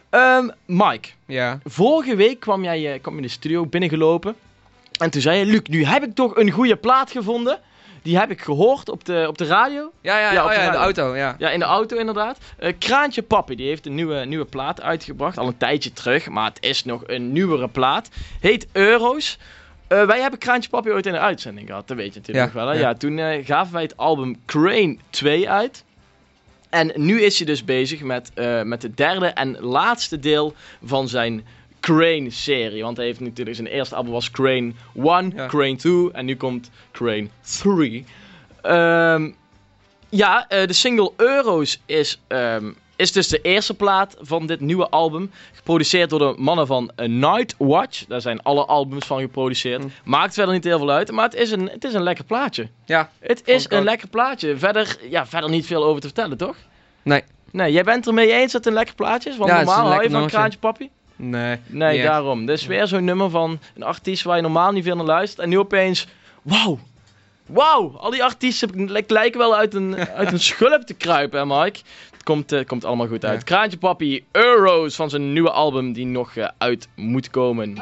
Ehm, 0.10 0.50
Mike, 0.66 1.10
Ja. 1.26 1.60
vorige 1.64 2.16
week 2.16 2.40
kwam 2.40 2.64
jij 2.64 2.94
eh, 2.94 3.02
kwam 3.02 3.16
in 3.16 3.22
de 3.22 3.28
studio 3.28 3.66
binnengelopen. 3.66 4.36
En 5.00 5.10
toen 5.12 5.22
zei 5.22 5.38
je, 5.40 5.46
Luc, 5.46 5.62
nu 5.64 5.86
heb 5.86 6.04
ik 6.04 6.14
toch 6.16 6.36
een 6.36 6.52
goede 6.52 6.76
plaat 6.76 7.12
gevonden. 7.12 7.60
Die 8.02 8.18
heb 8.18 8.32
ik 8.32 8.42
gehoord 8.42 8.90
op 8.90 9.06
de, 9.06 9.26
op 9.28 9.38
de 9.38 9.46
radio. 9.46 9.92
Ja, 10.02 10.20
ja, 10.20 10.32
Ja, 10.32 10.44
oh, 10.44 10.50
de 10.50 10.56
ja 10.56 10.66
in 10.66 10.72
de 10.72 10.78
auto, 10.78 11.16
ja. 11.16 11.36
Ja, 11.38 11.50
in 11.50 11.60
de 11.60 11.66
auto 11.66 11.98
inderdaad. 11.98 12.38
Eh, 12.58 12.74
Kraantje 12.80 13.22
Papi, 13.22 13.56
die 13.56 13.68
heeft 13.68 13.86
een 13.86 13.96
nieuwe, 13.96 14.26
nieuwe 14.26 14.46
plaat 14.46 14.82
uitgebracht. 14.82 15.38
Al 15.38 15.48
een 15.48 15.58
tijdje 15.58 15.94
terug, 15.94 16.30
maar 16.30 16.46
het 16.46 16.58
is 16.64 16.84
nog 16.86 17.04
een 17.06 17.32
nieuwere 17.32 17.68
plaat. 17.68 18.10
Heet 18.40 18.68
Euro's. 18.72 19.38
Eh, 19.88 20.06
wij 20.06 20.22
hebben 20.22 20.40
Kraantje 20.40 20.70
Papi 20.70 20.92
ooit 20.92 21.06
in 21.06 21.12
de 21.12 21.20
uitzending 21.20 21.68
gehad, 21.68 21.88
dat 21.88 21.98
weet 21.98 22.14
je 22.14 22.20
natuurlijk 22.20 22.54
Ja, 22.54 22.60
wel. 22.60 22.68
Hè? 22.68 22.74
ja. 22.74 22.80
Ja. 22.80 22.94
toen 22.94 23.18
eh, 23.18 23.46
gaven 23.46 23.74
wij 23.74 23.82
het 23.82 23.98
album 23.98 24.36
Crane 24.46 24.98
2 25.10 25.50
uit. 25.50 25.84
En 26.70 26.92
nu 26.96 27.22
is 27.22 27.38
hij 27.38 27.46
dus 27.46 27.64
bezig 27.64 28.02
met, 28.02 28.32
met 28.64 28.82
het 28.82 28.98
derde 28.98 29.28
en 29.28 29.60
laatste 29.60 30.20
deel 30.20 30.54
van 30.84 31.08
zijn 31.08 31.46
Crane-serie. 31.82 32.84
Want 32.84 32.98
hij 32.98 33.06
heeft 33.06 33.20
natuurlijk 33.20 33.56
zijn 33.56 33.68
eerste 33.68 33.96
album 33.96 34.12
was 34.12 34.32
Crane 34.32 34.74
1, 34.96 35.32
Ja. 35.36 35.48
Crane 35.48 35.76
2 35.76 36.12
en 36.12 36.26
nu 36.26 36.36
komt 36.36 36.70
Crane 36.92 37.28
3. 37.62 38.06
Ehm, 38.62 39.32
ja, 40.10 40.48
eh, 40.48 40.68
de 40.68 40.74
single 40.74 41.12
Euro's 41.18 41.82
is, 41.86 42.22
ehm, 42.28 42.72
is 42.96 43.12
dus 43.12 43.28
de 43.28 43.42
eerste 43.42 43.74
plaat 43.74 44.16
van 44.20 44.46
dit 44.46 44.60
nieuwe 44.60 44.90
album. 44.90 45.32
Geproduceerd 45.54 46.10
door 46.10 46.20
de 46.20 46.34
mannen 46.38 46.68
van 46.68 46.92
eh, 46.96 47.08
Nightwatch. 47.08 48.06
Daar 48.06 48.22
zijn 48.22 48.42
alle 48.42 48.66
albums 48.66 49.06
van 49.06 49.20
geproduceerd. 49.20 49.84
Mm. 49.84 49.92
Maakt 50.04 50.34
verder 50.34 50.54
niet 50.54 50.64
heel 50.64 50.78
veel 50.78 50.92
uit, 50.92 51.12
maar 51.12 51.26
het 51.26 51.36
is 51.36 51.52
een, 51.52 51.70
het 51.70 51.84
is 51.84 51.94
een 51.94 52.04
lekker 52.04 52.24
plaatje. 52.26 52.70
Ja. 52.86 53.10
Het 53.20 53.42
is 53.48 53.66
een 53.70 53.84
lekker 53.84 54.08
plaatje. 54.08 54.58
Verder, 54.58 54.98
ja, 55.10 55.26
verder 55.28 55.50
niet 55.50 55.66
veel 55.66 55.84
over 55.84 56.02
te 56.02 56.08
vertellen, 56.08 56.38
toch? 56.38 56.56
Nee. 57.04 57.24
Nee, 57.52 57.72
jij 57.72 57.84
bent 57.84 58.08
ermee 58.08 58.32
eens 58.32 58.52
dat 58.52 58.64
het 58.64 58.66
een 58.66 58.74
lekker 58.74 58.96
plaatje 58.96 59.30
is? 59.30 59.38
Want 59.38 59.50
Ja, 59.50 59.56
normaal 59.58 59.88
hou 59.88 60.04
je 60.04 60.10
van 60.10 60.28
Kraantje 60.28 60.60
Papi? 60.60 60.90
Nee. 61.30 61.58
Nee, 61.68 61.98
daarom. 62.04 62.46
Dit 62.46 62.58
is 62.58 62.66
weer 62.66 62.88
zo'n 62.88 63.04
nummer 63.04 63.30
van 63.30 63.60
een 63.76 63.84
artiest 63.84 64.24
waar 64.24 64.36
je 64.36 64.42
normaal 64.42 64.72
niet 64.72 64.84
veel 64.84 64.96
naar 64.96 65.06
luistert. 65.06 65.42
En 65.42 65.50
nu 65.50 65.60
opeens, 65.60 66.08
wauw. 66.42 66.80
Wauw, 67.46 67.96
al 67.98 68.10
die 68.12 68.24
artiesten 68.24 68.92
lijk- 68.92 69.10
lijken 69.10 69.40
wel 69.40 69.56
uit 69.56 69.74
een, 69.74 69.96
uit 70.16 70.32
een 70.32 70.40
schulp 70.40 70.82
te 70.82 70.94
kruipen, 70.94 71.40
hè 71.40 71.46
Mike? 71.46 71.80
Het 72.12 72.24
komt, 72.24 72.52
eh, 72.52 72.66
komt 72.66 72.86
allemaal 72.86 73.08
goed 73.08 73.26
uit. 73.26 73.38
Ja. 73.38 73.44
Kraantje 73.46 73.78
Papi, 73.78 74.26
Euro's 74.32 74.96
van 74.96 75.10
zijn 75.10 75.34
nieuwe 75.34 75.52
album 75.52 75.94
die 75.94 76.06
nog 76.06 76.36
eh, 76.36 76.48
uit 76.58 76.88
moet 76.96 77.30
komen. 77.30 77.74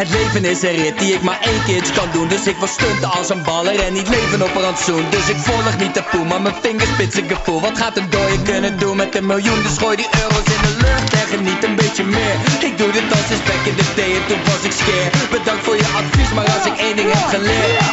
Het 0.00 0.10
leven 0.10 0.44
is 0.44 0.62
een 0.62 0.76
rit 0.82 0.98
die 0.98 1.12
ik 1.14 1.22
maar 1.22 1.40
één 1.40 1.62
keertje 1.66 1.92
kan 1.94 2.08
doen. 2.12 2.28
Dus 2.28 2.46
ik 2.46 2.56
wil 2.56 2.66
stunten 2.66 3.10
als 3.10 3.28
een 3.28 3.42
baller 3.42 3.78
en 3.86 3.92
niet 3.92 4.08
leven 4.08 4.42
op 4.42 4.54
een 4.54 4.62
rantsoen. 4.62 5.04
Dus 5.10 5.28
ik 5.28 5.36
volg 5.36 5.78
niet 5.78 5.94
de 5.94 6.02
poel, 6.10 6.24
maar 6.24 6.40
mijn 6.40 6.54
vingerspitsen 6.62 7.28
gevoel 7.28 7.60
Wat 7.60 7.78
gaat 7.78 7.96
een 7.96 8.10
dooie 8.10 8.42
kunnen 8.42 8.78
doen 8.78 8.96
met 8.96 9.16
een 9.16 9.26
miljoen? 9.26 9.62
Dus 9.62 9.76
gooi 9.78 9.96
die 9.96 10.08
euro's 10.22 10.48
in 10.56 10.62
de 10.66 10.74
lucht 10.84 11.12
en 11.12 11.26
geniet 11.32 11.64
een 11.64 11.76
beetje 11.76 12.04
meer. 12.04 12.36
Ik 12.68 12.78
doe 12.78 12.90
dit 12.92 13.06
als 13.10 13.30
is 13.34 13.42
back 13.48 13.62
in 13.70 13.76
the 13.76 13.86
day 13.96 14.10
en 14.18 14.26
toen 14.28 14.42
was 14.44 14.62
ik 14.68 14.72
scared 14.80 15.30
Bedankt 15.30 15.64
voor 15.64 15.76
je 15.76 15.88
advies, 16.00 16.32
maar 16.34 16.48
als 16.56 16.66
ik 16.66 16.76
één 16.86 16.96
ding 16.96 17.10
heb 17.12 17.26
geleerd. 17.36 17.88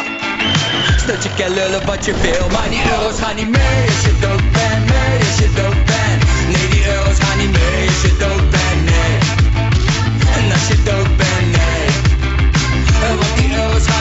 Dat 1.06 1.22
je 1.22 1.30
kan 1.38 1.50
lullen 1.54 1.86
wat 1.86 2.04
je 2.04 2.14
wil 2.22 2.46
Maar 2.56 2.68
die 2.68 2.82
euro's 2.92 3.18
gaan 3.20 3.36
niet 3.36 3.50
mee. 3.58 3.80
Als 3.92 4.02
je 4.08 4.14
dood 4.20 4.44
bent 4.56 4.82
Nee, 4.92 5.18
als 5.28 5.38
je 5.42 5.48
dood 5.60 5.80
bent. 5.90 6.20
Nee, 6.52 6.68
die 6.68 6.84
euro's 6.94 7.18
gaan 7.24 7.38
niet 7.38 7.52
mee. 7.52 7.86
Als 7.88 8.02
je 8.02 8.16
dood 8.18 8.50
bent 8.50 8.57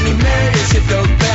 euro's 0.10 0.72
gaan 0.88 1.01
niet 1.08 1.26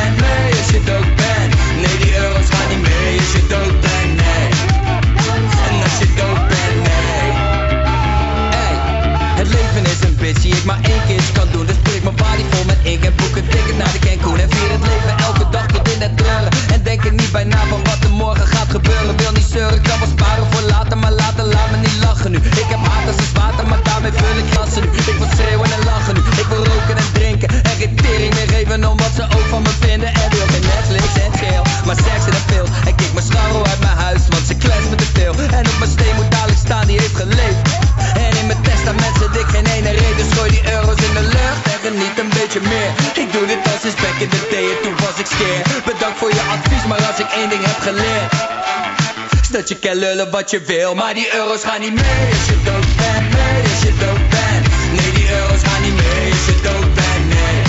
lullen 50.23 50.31
wat 50.31 50.51
je 50.51 50.61
wil 50.61 50.95
Maar 50.95 51.14
die 51.14 51.35
euro's 51.35 51.64
gaan 51.64 51.81
niet 51.81 51.95
mee. 51.95 52.29
Als 52.31 52.47
je 52.47 52.57
dood 52.64 52.97
bent 52.97 53.29
Nee, 53.35 53.62
als 53.73 53.83
je 53.83 53.93
dood 53.99 54.29
bent 54.29 54.66
Nee, 54.97 55.12
die 55.12 55.31
euro's 55.31 55.62
gaan 55.62 55.83
niet 55.83 55.95
mee. 55.95 56.31
Als 56.33 56.47
je 56.47 56.57
dood 56.62 56.95
bent 56.95 57.25
Nee. 57.35 57.62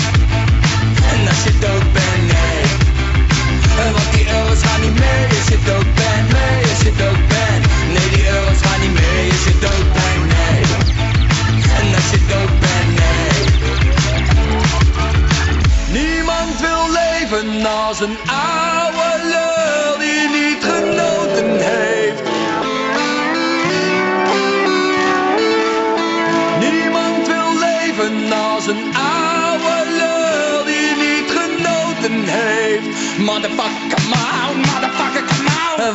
En 1.12 1.28
als 1.28 1.42
je 1.44 1.58
dood 1.58 1.92
bent, 1.92 2.22
nee. 2.32 2.62
Want 3.92 4.12
die 4.12 4.26
euro's 4.36 4.62
gaan 4.62 4.80
niet 4.80 4.98
mee. 4.98 5.26
Als 5.38 5.48
je 5.48 5.58
dood 5.64 5.88
bent 5.94 6.26
Nee, 6.36 6.58
als 6.72 6.80
je 6.86 6.92
dood 7.02 7.22
bent 7.32 7.62
Nee, 7.94 8.08
die 8.14 8.24
euro's 8.28 8.60
gaan 8.66 8.80
niet 8.80 8.94
mee. 9.00 9.30
Als 9.30 9.44
je 9.48 9.54
dood 9.64 9.86
bent 9.96 10.24
Nee. 10.34 10.62
En 11.78 11.86
als 11.98 12.08
je 12.14 12.20
dood 12.32 12.52
bent, 12.64 12.90
nee. 13.00 13.34
Niemand 16.00 16.60
wil 16.60 16.84
leven 17.00 17.66
als 17.66 18.00
een 18.00 18.16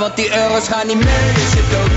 Want 0.10 0.22
die 0.22 0.38
euro's 0.38 0.68
gaan 0.68 0.88
niet 0.88 1.04
mee 1.06 1.34
als 1.34 1.54
je 1.54 1.89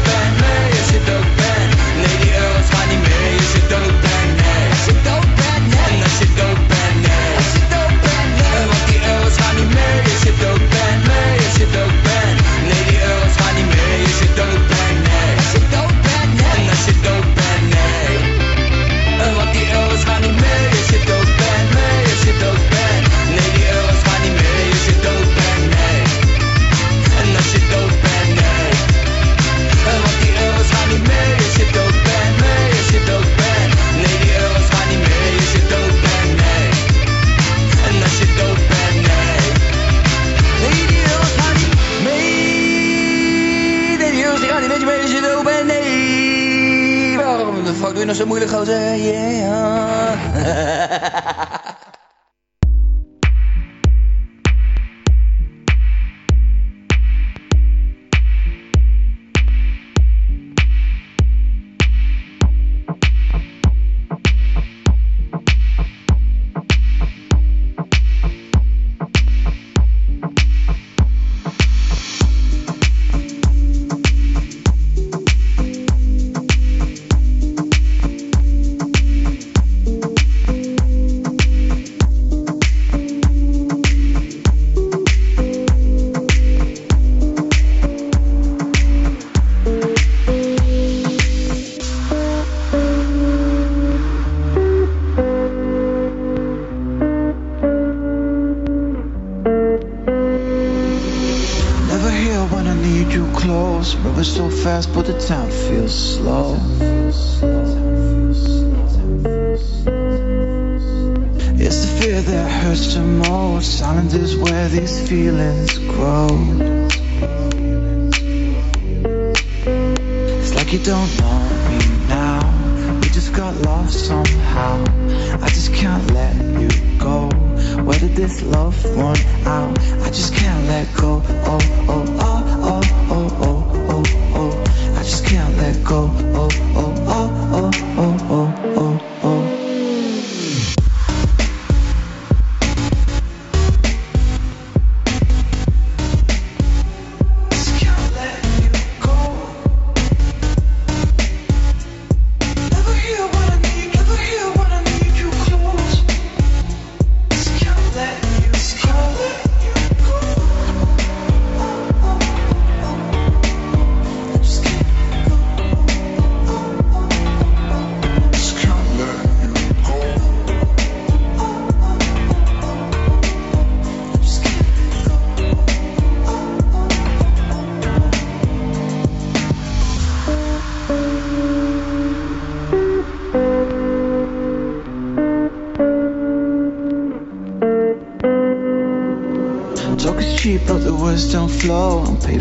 Nou 48.12 48.24
zo 48.24 48.30
moeilijk, 48.30 48.52
gozer? 48.52 48.96
Yeah. 48.96 50.20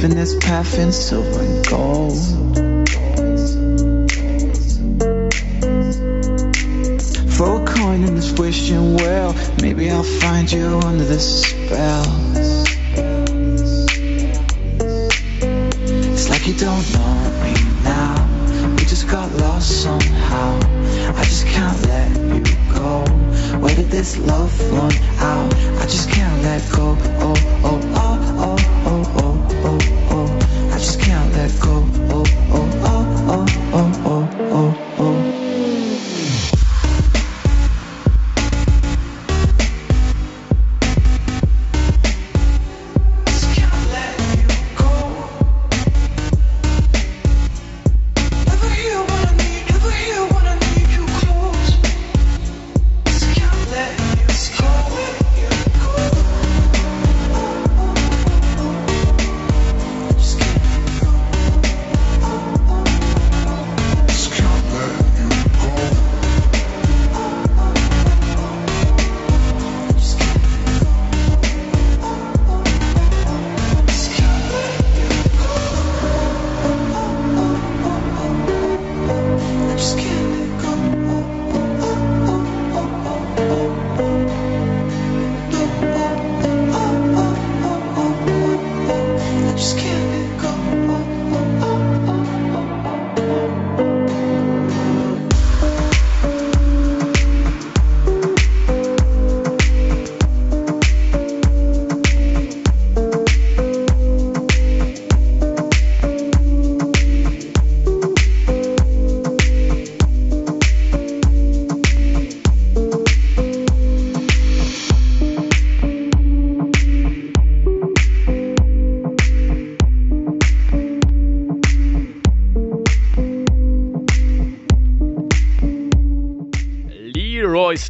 living 0.01 0.17
this 0.17 0.33
path 0.43 0.79
in 0.79 0.91
silver. 0.91 1.61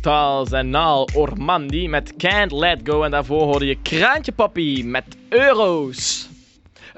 Styles 0.02 0.52
en 0.52 0.70
Naal 0.70 1.10
Ormandi 1.16 1.88
met 1.88 2.14
Can't 2.18 2.52
Let 2.52 2.80
Go. 2.84 3.04
En 3.04 3.12
daarvoor 3.12 3.42
hoorde 3.42 3.66
je 3.66 3.82
Kraantje 3.82 4.32
Papi 4.32 4.86
met 4.86 5.04
Euro's. 5.30 6.30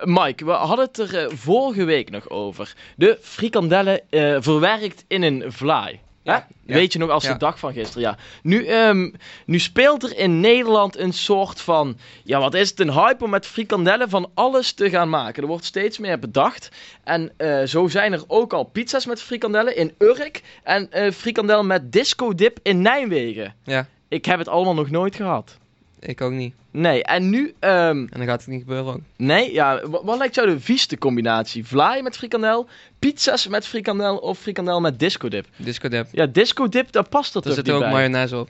Mike, 0.04 0.45
we 0.45 0.51
hadden 0.51 0.86
het 0.86 0.97
er 0.97 1.18
eh, 1.18 1.36
vorige 1.36 1.84
week 1.84 2.10
nog 2.10 2.30
over. 2.30 2.76
De 2.95 3.18
frikandellen 3.22 4.01
eh, 4.10 4.36
verwerkt 4.39 5.06
in 5.08 5.24
een 5.24 5.43
vlaai. 5.47 5.99
Ja, 6.24 6.48
ja, 6.66 6.74
Weet 6.74 6.94
je 6.94 7.00
nog 7.00 7.10
als 7.10 7.24
ja. 7.24 7.34
de 7.34 7.40
dag 7.40 7.60
van 7.60 7.74
gisteren? 7.74 8.02
Ja. 8.02 8.18
Nu, 8.44 8.66
ehm, 8.66 9.12
nu 9.46 9.60
speelt 9.60 10.04
er 10.04 10.18
in 10.18 10.40
Nederland 10.40 10.98
een 10.98 11.14
soort 11.14 11.62
van. 11.62 11.98
Ja, 12.24 12.40
wat 12.40 12.54
is 12.54 12.70
het? 12.70 12.80
Een 12.80 12.94
hype 12.94 13.24
om 13.24 13.30
met 13.30 13.46
frikandellen 13.46 14.10
van 14.10 14.30
alles 14.34 14.72
te 14.74 14.90
gaan 14.90 15.10
maken. 15.10 15.42
Er 15.42 15.48
wordt 15.48 15.66
steeds 15.66 15.98
meer 15.98 16.20
bedacht. 16.20 16.70
En 17.04 17.32
eh, 17.38 17.64
zo 17.64 17.88
zijn 17.88 18.14
er 18.14 18.24
ook 18.28 18.54
al 18.54 18.64
pizza's 18.64 19.06
met 19.06 19.22
frikandellen 19.22 19.76
in 19.76 19.94
Urk. 19.98 20.42
En 20.64 20.92
eh 20.92 21.12
frikandel 21.12 21.64
met 21.64 21.92
disco 21.92 22.36
dip 22.36 22.60
in 22.62 22.82
Nijmegen. 22.82 23.56
Ja, 23.64 23.88
Ik 24.08 24.26
heb 24.26 24.40
het 24.40 24.48
allemaal 24.48 24.74
nog 24.74 24.90
nooit 24.90 25.16
gehad. 25.16 25.58
Ik 26.06 26.22
ook 26.22 26.32
niet. 26.32 26.54
Nee, 26.72 27.04
en 27.04 27.30
nu. 27.30 27.54
ehm, 27.60 27.74
En 27.97 28.08
dan 28.10 28.26
gaat 28.26 28.39
het 28.39 28.49
niet 28.49 28.60
gebeuren 28.62 28.93
ook. 28.93 28.99
nee, 29.18 29.54
ja. 29.54 29.88
wa- 29.89 30.04
Wat, 30.04 30.18
lijkt 30.18 30.36
jou 30.36 30.47
de 30.47 30.60
vieste 30.60 30.97
combinatie? 30.97 31.66
Vlaai 31.66 32.01
met 32.01 32.18
frikandel, 32.18 32.68
pizza's 32.99 33.47
met 33.47 33.68
frikandel 33.68 34.18
of 34.18 34.39
frikandel 34.39 34.82
met 34.82 34.99
disco 34.99 35.28
dip? 35.28 35.45
Disco 35.56 35.88
dip. 35.89 36.08
Ja, 36.12 36.26
disco 36.26 36.68
dip, 36.70 36.91
daar 36.91 37.08
past 37.10 37.34
dat 37.34 37.45
Er 37.45 37.54
zit 37.54 37.70
ook 37.70 37.80
bij? 37.80 37.91
mayonaise 37.91 38.38
op. 38.38 38.49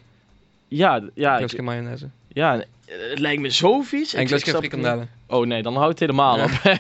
Ja, 0.68 1.02
ja, 1.14 1.38
ik 1.38 1.44
ik- 1.44 1.50
geen 1.56 1.64
mayonaise. 1.64 2.10
ja, 2.28 2.56
eh, 2.60 2.66
het 3.10 3.20
lijkt 3.20 3.42
me 3.42 3.50
zo 3.52 3.82
vies. 3.82 4.14
En 4.14 4.22
ik 4.22 4.30
lust 4.30 4.44
geen 4.44 4.56
frikandellen. 4.56 5.10
Oh 5.28 5.46
nee, 5.46 5.62
dan 5.64 5.74
houdt 5.76 5.90
het 5.90 6.00
helemaal 6.00 6.38
Ja. 6.38 6.44
op. 6.44 6.52
bij 6.64 6.80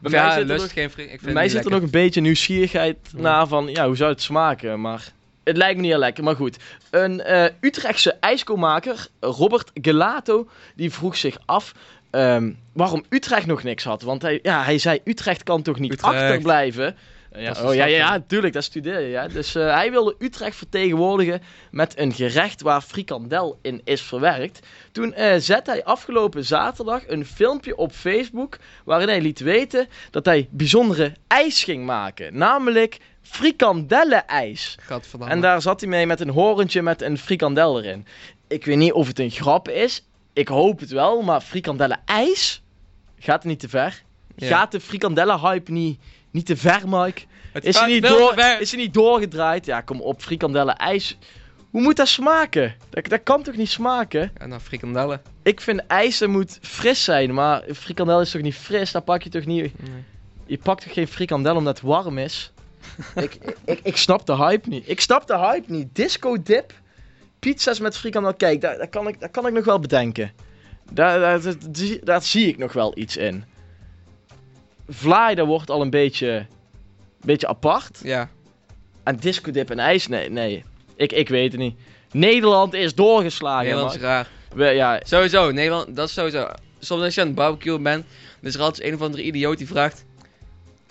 mij 0.00 0.10
ja, 0.10 0.32
zit 0.34 0.50
er 0.50 0.56
nog, 0.56 0.72
geen. 0.72 0.84
Ik 0.84 0.96
bij 0.96 1.08
het 1.22 1.32
mij 1.32 1.48
zit 1.48 1.64
er 1.64 1.70
nog 1.70 1.82
een 1.82 1.90
beetje 1.90 2.20
nieuwsgierigheid 2.20 2.96
na 3.16 3.46
van, 3.46 3.66
ja, 3.66 3.86
hoe 3.86 3.96
zou 3.96 4.10
het 4.10 4.22
smaken? 4.22 4.80
Maar 4.80 5.12
het 5.44 5.56
lijkt 5.56 5.76
me 5.76 5.82
niet 5.82 5.90
heel 5.90 6.00
lekker, 6.00 6.24
maar 6.24 6.36
goed. 6.36 6.56
Een 6.90 7.20
eh, 7.20 7.44
Utrechtse 7.60 8.16
ijskoolmaker, 8.20 9.06
Robert 9.20 9.70
Gelato, 9.74 10.48
die 10.76 10.92
vroeg 10.92 11.16
zich 11.16 11.38
af 11.44 11.72
ehm, 12.10 12.52
waarom 12.72 13.04
Utrecht 13.08 13.46
nog 13.46 13.62
niks 13.62 13.84
had. 13.84 14.02
Want 14.02 14.22
hij, 14.22 14.38
ja, 14.42 14.64
hij 14.64 14.78
zei, 14.78 15.00
Utrecht 15.04 15.42
kan 15.42 15.62
toch 15.62 15.78
niet 15.78 15.92
Utrecht. 15.92 16.14
achterblijven 16.14 16.96
Ja, 17.38 17.54
oh, 17.62 17.74
ja, 17.74 17.84
ja, 17.84 17.96
ja, 17.96 18.10
natuurlijk, 18.10 18.52
dat 18.52 18.64
studeer 18.64 19.00
je. 19.00 19.08
Ja. 19.08 19.28
Dus 19.28 19.54
eh, 19.54 19.74
hij 19.74 19.90
wilde 19.90 20.14
Utrecht 20.18 20.56
vertegenwoordigen 20.56 21.42
met 21.70 21.98
een 21.98 22.12
gerecht 22.12 22.62
waar 22.62 22.80
frikandel 22.80 23.58
in 23.62 23.80
is 23.84 24.02
verwerkt. 24.02 24.66
Toen 24.92 25.14
eh, 25.14 25.34
zette 25.38 25.70
hij 25.70 25.84
afgelopen 25.84 26.44
zaterdag 26.44 27.08
een 27.08 27.26
filmpje 27.26 27.76
op 27.76 27.92
Facebook 27.92 28.58
waarin 28.84 29.08
hij 29.08 29.20
liet 29.20 29.40
weten 29.40 29.88
dat 30.10 30.24
hij 30.24 30.48
bijzondere 30.50 31.12
ijs 31.26 31.64
ging 31.64 31.84
maken. 31.84 32.38
Namelijk 32.38 32.98
frikandellen-ijs. 33.24 34.78
En 35.26 35.40
daar 35.40 35.62
zat 35.62 35.80
hij 35.80 35.88
mee 35.88 36.06
met 36.06 36.20
een 36.20 36.28
horentje 36.30 36.82
met 36.82 37.02
een 37.02 37.18
frikandel 37.18 37.82
erin. 37.82 38.06
Ik 38.48 38.64
weet 38.64 38.76
niet 38.76 38.92
of 38.92 39.06
het 39.06 39.18
een 39.18 39.30
grap 39.30 39.68
is. 39.68 40.04
Ik 40.32 40.48
hoop 40.48 40.80
het 40.80 40.90
wel, 40.90 41.22
maar 41.22 41.40
frikandellen-ijs 41.40 42.62
gaat 43.18 43.42
het 43.42 43.44
niet 43.44 43.60
te 43.60 43.68
ver. 43.68 44.02
Ja. 44.36 44.46
Gaat 44.46 44.72
de 44.72 44.80
frikandellen-hype 44.80 45.72
niet, 45.72 46.00
niet 46.30 46.46
te 46.46 46.56
ver, 46.56 46.80
Mike? 46.88 47.22
Het 47.52 47.64
Is 47.64 47.78
hij, 47.78 47.88
niet 47.88 48.06
door, 48.06 48.38
is 48.60 48.70
hij 48.70 48.80
niet 48.80 48.94
doorgedraaid? 48.94 49.66
Ja, 49.66 49.80
kom 49.80 50.00
op, 50.00 50.22
frikandellen-ijs. 50.22 51.18
Hoe 51.70 51.82
moet 51.82 51.96
dat 51.96 52.08
smaken? 52.08 52.74
Dat, 52.90 53.06
dat 53.06 53.22
kan 53.22 53.42
toch 53.42 53.56
niet 53.56 53.70
smaken? 53.70 54.32
Ja, 54.38 54.46
nou, 54.46 54.60
frikandellen. 54.60 55.22
Ik 55.42 55.60
vind 55.60 55.86
ijs, 55.86 56.18
dat 56.18 56.28
moet 56.28 56.58
fris 56.62 57.04
zijn, 57.04 57.34
maar 57.34 57.62
frikandel 57.72 58.20
is 58.20 58.30
toch 58.30 58.42
niet 58.42 58.54
fris? 58.54 58.92
Dat 58.92 59.04
pak 59.04 59.22
je 59.22 59.30
toch 59.30 59.44
niet... 59.44 59.72
Je 60.46 60.58
pakt 60.58 60.82
toch 60.82 60.92
geen 60.92 61.08
frikandel 61.08 61.56
omdat 61.56 61.78
het 61.78 61.86
warm 61.86 62.18
is? 62.18 62.52
Ik, 63.14 63.38
ik, 63.64 63.80
ik 63.82 63.96
snap 63.96 64.26
de 64.26 64.36
hype 64.36 64.68
niet. 64.68 64.88
Ik 64.88 65.00
snap 65.00 65.26
de 65.26 65.38
hype 65.38 65.72
niet. 65.72 65.88
Disco 65.92 66.42
dip, 66.42 66.72
pizza's 67.38 67.78
met 67.80 67.96
frikandel. 67.96 68.34
Kijk, 68.34 68.60
daar, 68.60 68.78
daar, 68.78 68.88
kan, 68.88 69.08
ik, 69.08 69.20
daar 69.20 69.30
kan 69.30 69.46
ik 69.46 69.52
nog 69.52 69.64
wel 69.64 69.78
bedenken. 69.78 70.32
Daar, 70.92 71.18
daar, 71.20 71.42
daar, 71.42 71.54
zie- 71.72 72.04
daar 72.04 72.22
zie 72.22 72.48
ik 72.48 72.58
nog 72.58 72.72
wel 72.72 72.98
iets 72.98 73.16
in. 73.16 73.44
Vlaai, 74.88 75.42
wordt 75.42 75.70
al 75.70 75.80
een 75.80 75.90
beetje, 75.90 76.46
beetje 77.20 77.46
apart. 77.46 78.00
Ja. 78.02 78.28
En 79.02 79.16
disco 79.16 79.50
dip 79.50 79.70
en 79.70 79.78
ijs, 79.78 80.06
nee, 80.08 80.30
nee. 80.30 80.64
Ik, 80.96 81.12
ik 81.12 81.28
weet 81.28 81.52
het 81.52 81.60
niet. 81.60 81.76
Nederland 82.12 82.74
is 82.74 82.94
doorgeslagen. 82.94 83.64
Nederland 83.64 83.94
is 83.94 84.00
raar. 84.00 84.28
We, 84.54 84.64
ja, 84.64 85.00
Sowieso, 85.04 85.50
Nederland, 85.50 85.96
dat 85.96 86.08
is 86.08 86.14
sowieso. 86.14 86.48
Soms 86.78 87.02
als 87.02 87.14
je 87.14 87.20
aan 87.20 87.26
het 87.26 87.36
barbecue 87.36 87.78
bent, 87.78 88.04
is 88.40 88.54
er 88.54 88.60
altijd 88.60 88.86
een 88.88 88.94
of 88.94 89.00
andere 89.00 89.22
idioot 89.22 89.58
die 89.58 89.66
vraagt... 89.66 90.04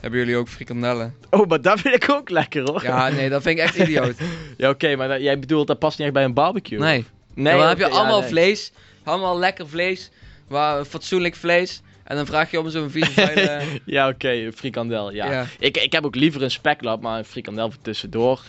Hebben 0.03 0.19
jullie 0.19 0.37
ook 0.37 0.47
frikandellen? 0.47 1.15
oh, 1.29 1.47
maar 1.47 1.61
dat 1.61 1.79
vind 1.79 1.95
ik 1.95 2.09
ook 2.11 2.29
lekker 2.29 2.61
hoor. 2.63 2.83
Ja, 2.83 3.09
nee, 3.09 3.29
dat 3.29 3.41
vind 3.41 3.57
ik 3.59 3.63
echt 3.63 3.75
idioot. 3.75 4.15
Ja, 4.57 4.69
oké, 4.69 4.95
maar 4.95 5.07
dat- 5.07 5.21
jij 5.21 5.39
bedoelt 5.39 5.67
dat 5.67 5.79
past 5.79 5.97
niet 5.97 6.05
echt 6.07 6.15
bij 6.15 6.23
een 6.23 6.33
barbecue? 6.33 6.79
Nee. 6.79 7.05
Nee, 7.33 7.53
Ja, 7.53 7.59
dan 7.59 7.67
heb 7.69 7.77
je 7.77 7.83
ja, 7.85 7.89
allemaal 7.89 8.19
nee. 8.19 8.29
vlees, 8.29 8.71
allemaal 9.03 9.39
lekker 9.39 9.67
vlees, 9.67 10.11
waar, 10.47 10.85
fatsoenlijk 10.85 11.35
vlees. 11.35 11.81
En 12.03 12.15
dan 12.15 12.25
vraag 12.25 12.51
je 12.51 12.59
om 12.59 12.69
zo'n 12.69 12.89
vieze 12.89 13.11
vuile... 13.11 13.61
ja, 13.85 14.07
oké, 14.07 14.29
een 14.29 14.53
frikandel, 14.53 15.11
ja. 15.11 15.31
Ja. 15.31 15.45
Ik, 15.59 15.77
ik 15.77 15.91
heb 15.91 16.05
ook 16.05 16.15
liever 16.15 16.41
een 16.41 16.51
speklap, 16.51 17.01
maar 17.01 17.17
een 17.17 17.25
frikandel 17.25 17.71
voor 17.71 17.81
tussendoor 17.81 18.41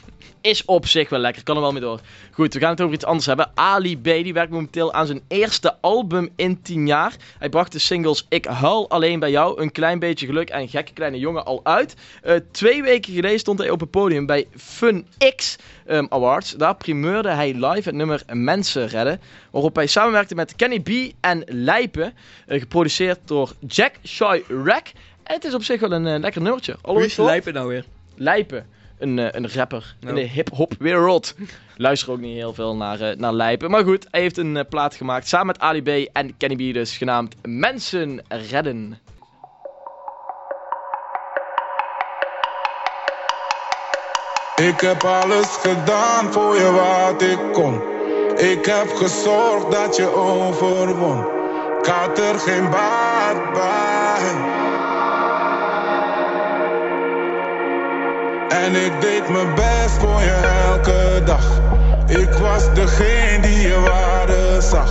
is 0.44 0.64
op 0.64 0.86
zich 0.86 1.08
wel 1.08 1.18
lekker. 1.18 1.42
Kan 1.42 1.56
er 1.56 1.62
wel 1.62 1.72
mee 1.72 1.80
door. 1.80 2.00
Goed, 2.30 2.54
we 2.54 2.60
gaan 2.60 2.70
het 2.70 2.80
over 2.80 2.94
iets 2.94 3.04
anders 3.04 3.26
hebben. 3.26 3.50
Ali 3.54 3.98
B, 3.98 4.04
die 4.04 4.32
werkt 4.32 4.50
momenteel 4.50 4.92
aan 4.92 5.06
zijn 5.06 5.22
eerste 5.28 5.76
album 5.80 6.28
in 6.36 6.62
10 6.62 6.86
jaar. 6.86 7.16
Hij 7.38 7.48
bracht 7.48 7.72
de 7.72 7.78
singles 7.78 8.26
Ik 8.28 8.44
huil 8.44 8.90
alleen 8.90 9.18
bij 9.18 9.30
jou, 9.30 9.60
Een 9.60 9.72
klein 9.72 9.98
beetje 9.98 10.26
geluk 10.26 10.50
en 10.50 10.68
Gekke 10.68 10.92
kleine 10.92 11.18
jongen 11.18 11.44
al 11.44 11.60
uit. 11.62 11.94
Eh, 12.22 12.34
twee 12.50 12.82
weken 12.82 13.12
geleden 13.12 13.38
stond 13.38 13.58
hij 13.58 13.70
op 13.70 13.80
het 13.80 13.90
podium 13.90 14.26
bij 14.26 14.46
Fun 14.56 15.06
X 15.36 15.56
ehm, 15.86 16.06
Awards. 16.08 16.50
Daar 16.50 16.76
primeurde 16.76 17.28
hij 17.28 17.52
live 17.52 17.88
het 17.88 17.94
nummer 17.94 18.22
Mensen 18.26 18.86
redden. 18.86 19.20
Waarop 19.50 19.76
hij 19.76 19.86
samenwerkte 19.86 20.34
met 20.34 20.56
Kenny 20.56 20.80
B 20.80 21.14
en 21.20 21.42
Lijpen. 21.46 22.14
eh, 22.46 22.60
geproduceerd 22.60 23.18
door 23.24 23.43
Jack 23.66 23.92
Shy 24.06 24.42
Rack. 24.64 24.86
En 25.22 25.34
het 25.34 25.44
is 25.44 25.54
op 25.54 25.62
zich 25.62 25.80
wel 25.80 25.92
een 25.92 26.06
eh, 26.06 26.20
lekker 26.20 26.42
nummertje. 26.42 26.76
Ooit 26.82 27.04
is? 27.06 27.16
Lijpen 27.16 27.52
nou 27.54 27.68
weer? 27.68 27.84
Lijpen. 28.16 28.66
Een, 28.98 29.18
eh, 29.18 29.28
een 29.30 29.48
rapper 29.52 29.94
in 30.00 30.08
Oh. 30.08 30.14
de 30.14 30.20
hip-hop 30.20 30.72
wereld. 30.78 31.34
Luister 31.76 32.10
ook 32.10 32.20
niet 32.20 32.36
heel 32.36 32.54
veel 32.54 32.76
naar, 32.76 33.00
eh, 33.00 33.16
naar 33.16 33.32
Lijpen. 33.32 33.70
Maar 33.70 33.84
goed, 33.84 34.06
hij 34.10 34.20
heeft 34.20 34.36
een 34.36 34.64
plaat 34.68 34.94
gemaakt 34.94 35.28
samen 35.28 35.46
met 35.46 35.58
Ali 35.58 35.82
B 35.82 36.08
en 36.12 36.36
Kenny 36.36 36.70
B, 36.70 36.74
dus 36.74 36.96
genaamd 36.96 37.34
Mensen 37.42 38.20
Redden. 38.28 38.98
Ik 44.56 44.80
heb 44.80 45.02
alles 45.04 45.46
gedaan 45.46 46.32
voor 46.32 46.54
je 46.54 46.70
wat 46.70 47.22
ik 47.22 47.38
kon. 47.52 47.82
Ik 48.36 48.64
heb 48.64 48.88
gezorgd 48.88 49.70
dat 49.70 49.96
je 49.96 50.14
overwon. 50.14 51.24
Ik 51.84 51.90
had 51.90 52.18
er 52.18 52.38
geen 52.38 52.70
baat 52.70 53.52
bij. 53.52 54.30
En 58.48 58.74
ik 58.74 59.00
deed 59.00 59.28
mijn 59.28 59.54
best 59.54 59.98
voor 59.98 60.20
je 60.20 60.64
elke 60.70 61.22
dag. 61.24 61.44
Ik 62.06 62.32
was 62.32 62.74
degene 62.74 63.40
die 63.40 63.60
je 63.60 63.80
waarde 63.80 64.60
zag. 64.60 64.90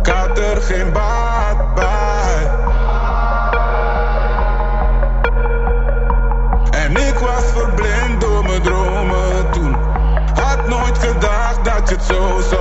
Ik 0.00 0.06
had 0.06 0.38
er 0.38 0.62
geen 0.62 0.92
baat 0.92 1.74
bij. 1.74 2.50
En 6.70 6.96
ik 6.96 7.18
was 7.18 7.44
verblind 7.54 8.20
door 8.20 8.44
mijn 8.44 8.62
dromen 8.62 9.50
toen. 9.50 9.76
Had 10.34 10.68
nooit 10.68 10.98
gedacht 10.98 11.64
dat 11.64 11.88
je 11.88 11.94
het 11.94 12.04
zo 12.04 12.40
zou 12.50 12.55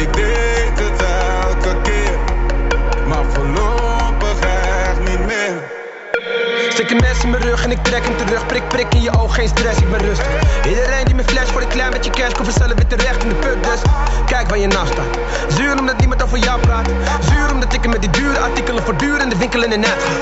Ik 0.00 0.49
Stik 6.80 6.90
een 6.90 7.00
mes 7.00 7.22
in 7.22 7.30
mijn 7.30 7.42
rug 7.42 7.64
en 7.64 7.70
ik 7.70 7.82
trek 7.82 8.04
hem 8.04 8.16
terug. 8.16 8.46
Prik, 8.46 8.68
prik 8.68 8.94
in 8.94 9.02
je 9.02 9.18
oog, 9.18 9.34
geen 9.34 9.48
stress, 9.48 9.78
ik 9.80 9.90
ben 9.90 10.00
rustig. 10.00 10.26
Iedereen 10.68 11.04
die 11.04 11.14
me 11.14 11.24
flash 11.24 11.50
voor 11.50 11.60
een 11.60 11.68
klein 11.68 11.90
beetje 11.90 12.10
cash, 12.10 12.32
komt 12.32 12.48
vanzelf 12.48 12.74
weer 12.74 12.86
terecht 12.86 13.22
in 13.22 13.28
de 13.28 13.34
pub. 13.34 13.64
Dus 13.64 13.80
kijk 14.26 14.48
waar 14.48 14.58
je 14.58 14.66
naast 14.66 14.92
staat. 14.92 15.18
Zuur 15.56 15.78
omdat 15.78 15.98
niemand 15.98 16.22
over 16.22 16.38
jou 16.38 16.60
praat. 16.60 16.88
Zuur 17.28 17.52
omdat 17.52 17.72
ik 17.72 17.84
er 17.84 17.90
met 17.90 18.00
die 18.00 18.10
dure 18.10 18.38
artikelen 18.38 18.82
voortdurend 18.82 19.30
de 19.30 19.36
winkel 19.36 19.62
in 19.62 19.70
de 19.70 19.76
net 19.76 19.96
ga. 20.04 20.12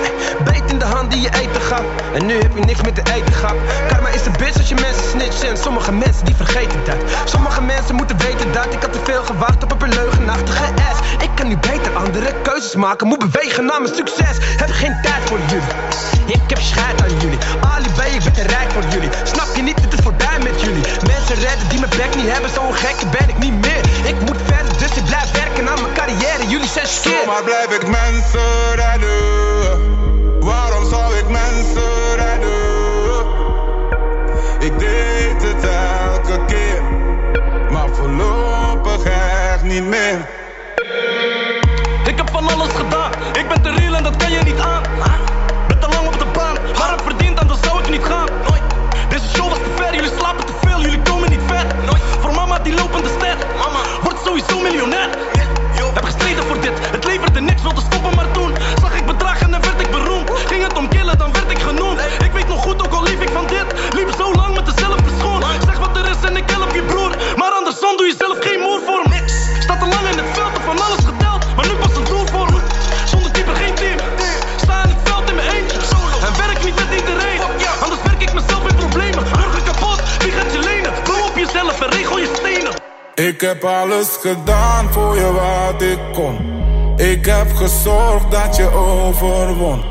Beet 0.44 0.70
in 0.70 0.78
de 0.78 0.84
hand 0.84 1.10
die 1.10 1.20
je 1.20 1.28
eten 1.28 1.60
gaat. 1.60 1.84
En 2.14 2.26
nu 2.26 2.34
heb 2.34 2.50
je 2.54 2.64
niks 2.64 2.82
meer 2.82 2.92
te 2.92 3.12
eten 3.12 3.32
gehad. 3.32 3.56
Karma 3.88 4.08
is 4.08 4.26
een 4.26 4.34
bitch 4.38 4.58
als 4.58 4.68
je 4.68 4.74
mensen 4.74 5.08
snitcht. 5.10 5.42
En 5.42 5.56
sommige 5.56 5.92
mensen 5.92 6.24
die 6.24 6.34
vergeten 6.34 6.84
dat. 6.84 6.96
Sommige 7.24 7.62
mensen 7.62 7.94
moeten 7.94 8.18
weten 8.18 8.52
dat 8.52 8.66
ik 8.70 8.82
had 8.82 8.92
te 8.92 9.00
veel 9.04 9.22
gewacht 9.22 9.64
op 9.64 9.82
een 9.82 9.94
leugenachtige 9.94 10.64
ass. 10.64 11.00
Ik 11.22 11.30
kan 11.34 11.48
nu 11.48 11.56
beter 11.56 11.96
andere 11.96 12.34
keuzes 12.42 12.74
maken. 12.74 13.06
Moet 13.06 13.18
bewegen 13.18 13.64
naar 13.64 13.80
mijn 13.82 13.94
succes. 13.94 14.36
Heb 14.40 14.70
geen 14.70 14.98
tijd 15.02 15.22
voor 15.24 15.38
jullie. 15.48 16.17
Ik 16.28 16.40
heb 16.46 16.58
scheid 16.58 17.02
aan 17.02 17.20
jullie. 17.20 17.38
Ali 17.60 17.88
B, 17.96 18.00
ik 18.16 18.22
ben 18.24 18.32
te 18.32 18.42
rijk 18.42 18.70
voor 18.70 18.82
jullie. 18.90 19.10
Snap 19.22 19.48
je 19.56 19.62
niet, 19.62 19.80
het 19.80 19.92
is 19.92 20.00
voorbij 20.02 20.38
met 20.42 20.60
jullie. 20.60 20.84
Mensen 21.06 21.34
redden 21.34 21.68
die 21.68 21.78
mijn 21.78 21.92
bek 21.96 22.14
niet 22.16 22.30
hebben, 22.32 22.50
zo'n 22.50 22.74
gekke 22.74 23.06
ben 23.06 23.28
ik 23.28 23.38
niet 23.38 23.60
meer. 23.66 23.82
Ik 24.04 24.20
moet 24.20 24.40
verder, 24.44 24.78
dus 24.78 24.96
ik 24.96 25.04
blijf 25.04 25.30
werken 25.30 25.68
aan 25.68 25.80
mijn 25.82 25.94
carrière. 25.94 26.46
Jullie 26.48 26.68
zijn 26.68 26.86
skeer. 26.86 27.20
Zomaar 27.24 27.42
blijf 27.42 27.70
ik 27.78 27.86
mensen 27.86 28.74
redden. 28.74 30.40
Waarom 30.40 30.88
zou 30.88 31.14
ik 31.14 31.28
mensen 31.28 32.16
redden? 32.16 33.26
Ik 34.58 34.78
deed 34.78 35.42
het 35.42 35.64
elke 35.64 36.44
keer, 36.46 36.82
maar 37.70 37.88
voorlopig 37.92 39.02
echt 39.04 39.62
niet 39.62 39.84
meer. 39.84 40.18
Ik 42.04 42.16
heb 42.16 42.30
van 42.32 42.48
alles 42.48 42.72
gedaan, 42.74 43.10
ik 43.32 43.48
ben 43.48 43.62
te 43.62 43.70
real 43.70 43.94
en 43.94 44.02
dat 44.02 44.16
kan 44.16 44.30
je 44.30 44.42
niet 44.42 44.58
aan. 44.58 44.82
Niet 47.98 48.06
gaan. 48.06 48.28
Deze 49.08 49.28
show 49.28 49.48
was 49.48 49.58
te 49.58 49.70
ver, 49.76 49.94
jullie 49.94 50.10
slapen 50.18 50.46
te 50.46 50.52
veel, 50.60 50.80
jullie 50.80 51.02
komen 51.02 51.30
niet 51.30 51.40
ver. 51.46 51.66
Voor 52.20 52.34
mama 52.34 52.58
die 52.58 52.74
lopende 52.74 53.08
ster, 53.08 53.36
wordt 54.02 54.18
sowieso 54.24 54.60
miljonair. 54.60 55.08
Heb 55.94 56.04
gestreden 56.04 56.44
voor 56.44 56.60
dit, 56.60 56.72
het 56.90 57.04
leverde 57.04 57.40
niks, 57.40 57.62
wilde 57.62 57.80
stoppen 57.80 58.17
Ik 83.38 83.44
heb 83.44 83.64
alles 83.64 84.08
gedaan 84.20 84.92
voor 84.92 85.16
je 85.16 85.32
wat 85.32 85.82
ik 85.82 85.98
kon. 86.12 86.36
Ik 86.96 87.26
heb 87.26 87.56
gezorgd 87.56 88.30
dat 88.30 88.56
je 88.56 88.70
overwon. 88.72 89.84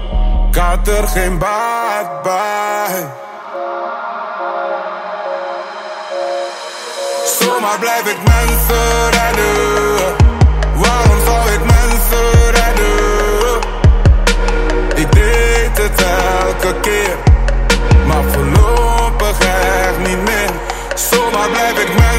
Ik 0.50 0.56
had 0.56 0.88
er 0.88 1.08
geen 1.08 1.38
baat 1.38 2.22
bij. 2.22 3.08
Zomaar 7.40 7.80
blijf 7.80 8.12
ik 8.12 8.18
mensen 8.18 9.10
redden. 9.10 10.16
Waarom 10.76 11.20
zou 11.26 11.52
ik 11.52 11.60
mensen 11.60 12.52
redden? 12.52 13.60
Ik 14.96 15.12
deed 15.12 15.78
het 15.78 16.02
elke 16.02 16.80
keer, 16.80 17.16
maar 18.08 18.24
voorlopig 18.24 19.40
echt 19.40 19.98
niet 20.08 20.24
meer. 20.24 20.52
Zomaar 20.96 21.50
blijf 21.50 21.80
ik 21.80 21.88
mensen 21.88 22.17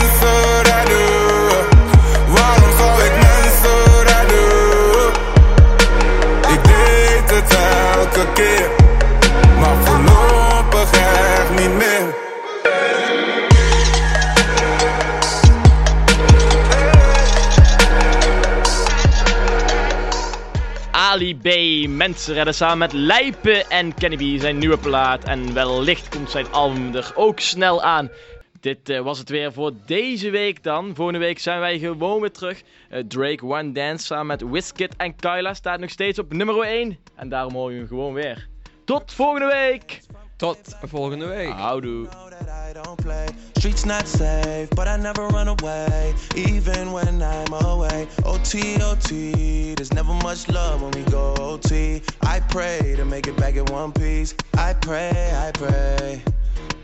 B. 21.34 21.48
Mensen 21.88 22.34
redden 22.34 22.54
samen 22.54 22.78
met 22.78 22.92
Lijpen 22.92 23.70
en 23.70 23.94
Kenny 23.94 24.16
B. 24.16 24.40
zijn 24.40 24.58
nieuwe 24.58 24.78
plaat. 24.78 25.24
En 25.24 25.54
wellicht 25.54 26.08
komt 26.08 26.30
zijn 26.30 26.52
album 26.52 26.94
er 26.94 27.12
ook 27.14 27.40
snel 27.40 27.82
aan. 27.82 28.10
Dit 28.60 28.88
eh, 28.88 29.00
was 29.00 29.18
het 29.18 29.28
weer 29.28 29.52
voor 29.52 29.72
deze 29.86 30.30
week 30.30 30.62
dan. 30.62 30.94
Volgende 30.94 31.18
week 31.18 31.38
zijn 31.38 31.60
wij 31.60 31.78
gewoon 31.78 32.20
weer 32.20 32.32
terug. 32.32 32.62
Eh, 32.88 33.02
Drake 33.08 33.44
One 33.44 33.72
Dance 33.72 34.06
samen 34.06 34.26
met 34.26 34.50
Wizkid 34.50 34.96
en 34.96 35.16
Kyla 35.16 35.54
staat 35.54 35.80
nog 35.80 35.90
steeds 35.90 36.18
op 36.18 36.32
nummer 36.32 36.60
1. 36.60 36.98
En 37.14 37.28
daarom 37.28 37.52
hoor 37.54 37.72
je 37.72 37.78
hem 37.78 37.86
gewoon 37.86 38.12
weer. 38.12 38.48
Tot 38.84 39.12
volgende 39.12 39.46
week! 39.46 40.00
Tot 40.38 40.56
volgende 40.86 41.26
week. 41.26 41.52
Houdoe. 41.52 42.08
Streets 43.56 43.84
not 43.84 44.06
safe, 44.06 44.70
but 44.70 44.86
I 44.86 44.96
never 44.96 45.26
run 45.26 45.48
away, 45.48 46.14
even 46.36 46.92
when 46.92 47.20
I'm 47.20 47.52
away. 47.64 48.06
OT, 48.24 48.80
OT, 48.80 49.74
there's 49.74 49.92
never 49.92 50.12
much 50.12 50.48
love 50.48 50.80
when 50.80 50.92
we 50.92 51.02
go 51.10 51.34
OT. 51.40 52.02
I 52.22 52.38
pray 52.38 52.94
to 52.96 53.04
make 53.04 53.26
it 53.26 53.36
back 53.36 53.56
in 53.56 53.64
one 53.64 53.90
piece. 53.90 54.36
I 54.56 54.74
pray, 54.74 55.32
I 55.34 55.50
pray. 55.54 56.22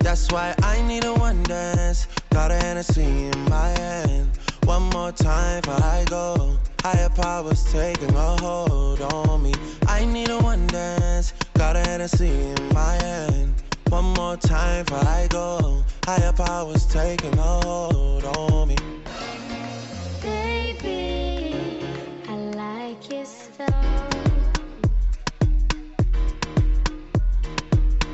That's 0.00 0.32
why 0.32 0.56
I 0.64 0.82
need 0.82 1.04
a 1.04 1.14
one 1.14 1.40
dance. 1.44 2.08
Got 2.30 2.50
a 2.50 2.54
Hennessy 2.56 3.04
in 3.04 3.44
my 3.48 3.68
hand. 3.78 4.30
One 4.64 4.82
more 4.90 5.12
time 5.12 5.60
before 5.60 5.80
I 5.84 6.04
go. 6.08 6.58
Higher 6.80 7.08
powers 7.10 7.62
taking 7.72 8.14
a 8.16 8.36
hold 8.40 9.00
on 9.00 9.42
me. 9.44 9.54
I 9.86 10.04
need 10.04 10.30
a 10.30 10.38
one 10.38 10.66
dance. 10.66 11.32
Got 11.64 11.76
a 11.76 11.78
Hennessy 11.78 12.28
in 12.28 12.74
my 12.74 12.92
hand. 12.92 13.54
One 13.88 14.04
more 14.04 14.36
time 14.36 14.84
before 14.84 14.98
I 14.98 15.26
go. 15.30 15.82
Higher 16.04 16.34
powers 16.34 16.84
taking 16.84 17.32
a 17.38 17.42
hold 17.64 18.22
on 18.22 18.68
me. 18.68 18.76
Baby, 20.20 21.80
I 22.28 22.36
like 22.36 23.10
your 23.10 23.24
stuff. 23.24 23.74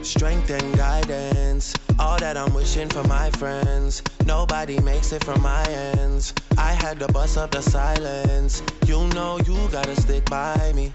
Strength 0.02 0.50
and 0.50 0.76
guidance, 0.76 1.74
all 1.98 2.20
that 2.20 2.36
I'm 2.36 2.54
wishing 2.54 2.88
for 2.88 3.02
my 3.08 3.30
friends. 3.30 4.00
Nobody 4.26 4.78
makes 4.78 5.10
it 5.10 5.24
from 5.24 5.42
my 5.42 5.64
ends. 5.96 6.34
I 6.56 6.70
had 6.70 7.00
to 7.00 7.08
bust 7.08 7.36
up 7.36 7.50
the 7.50 7.62
silence. 7.62 8.62
You 8.86 9.08
know 9.08 9.38
you 9.38 9.56
gotta 9.72 10.00
stick 10.00 10.24
by 10.30 10.72
me. 10.72 10.92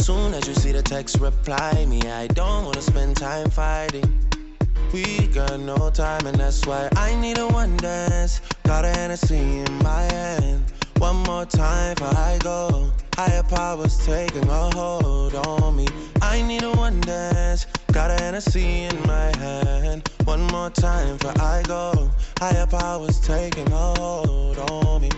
Soon 0.00 0.32
as 0.32 0.46
you 0.48 0.54
see 0.54 0.72
the 0.72 0.82
text, 0.82 1.18
reply 1.20 1.84
me. 1.86 2.00
I 2.02 2.28
don't 2.28 2.64
wanna 2.64 2.82
spend 2.82 3.16
time 3.16 3.50
fighting. 3.50 4.08
We 4.92 5.26
got 5.28 5.60
no 5.60 5.90
time, 5.90 6.26
and 6.26 6.38
that's 6.38 6.64
why 6.66 6.88
I 6.96 7.14
need 7.16 7.38
a 7.38 7.46
one 7.48 7.76
dance. 7.76 8.40
Got 8.64 8.84
a 8.84 8.88
Hennessy 8.88 9.36
in 9.36 9.78
my 9.82 10.02
hand. 10.02 10.64
One 10.98 11.16
more 11.24 11.44
time 11.44 11.94
before 11.94 12.16
I 12.16 12.38
go. 12.42 12.90
Higher 13.14 13.42
powers 13.42 13.98
taking 14.06 14.48
a 14.48 14.70
hold 14.74 15.34
on 15.34 15.76
me. 15.76 15.86
I 16.22 16.42
need 16.42 16.62
a 16.62 16.70
one 16.72 17.00
dance. 17.00 17.66
Got 17.92 18.10
a 18.10 18.22
Hennessy 18.22 18.84
in 18.84 18.96
my 19.06 19.36
hand. 19.36 20.08
One 20.24 20.46
more 20.46 20.70
time 20.70 21.16
before 21.16 21.40
I 21.42 21.62
go. 21.66 22.10
Higher 22.38 22.66
powers 22.66 23.20
taking 23.20 23.70
a 23.72 23.94
hold 23.98 24.58
on 24.58 25.02
me. 25.02 25.10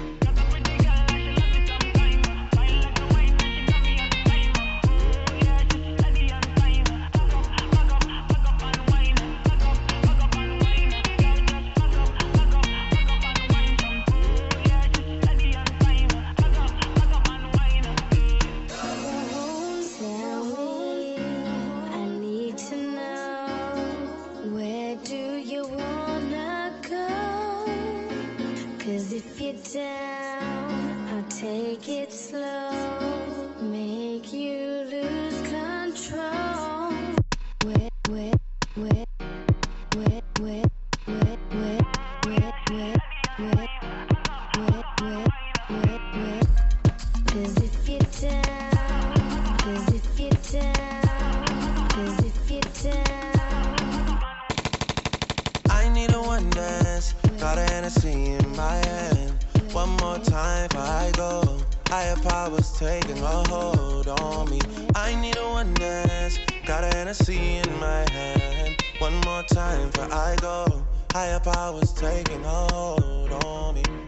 Powers 62.51 62.73
taking 62.73 63.23
a 63.23 63.49
hold 63.49 64.09
on 64.09 64.51
me. 64.51 64.61
I 64.97 65.15
need 65.15 65.37
a 65.37 65.45
one 65.51 65.73
dance. 65.75 66.41
Got 66.67 66.83
a 66.83 66.89
Hennessy 66.89 67.59
in 67.59 67.79
my 67.79 68.05
hand. 68.11 68.83
One 68.99 69.15
more 69.21 69.45
time 69.45 69.89
before 69.91 70.13
I 70.13 70.35
go. 70.41 70.85
Higher 71.13 71.39
powers 71.39 71.93
taking 71.93 72.45
a 72.45 72.73
hold 72.73 73.31
on 73.45 73.75
me. 73.77 74.00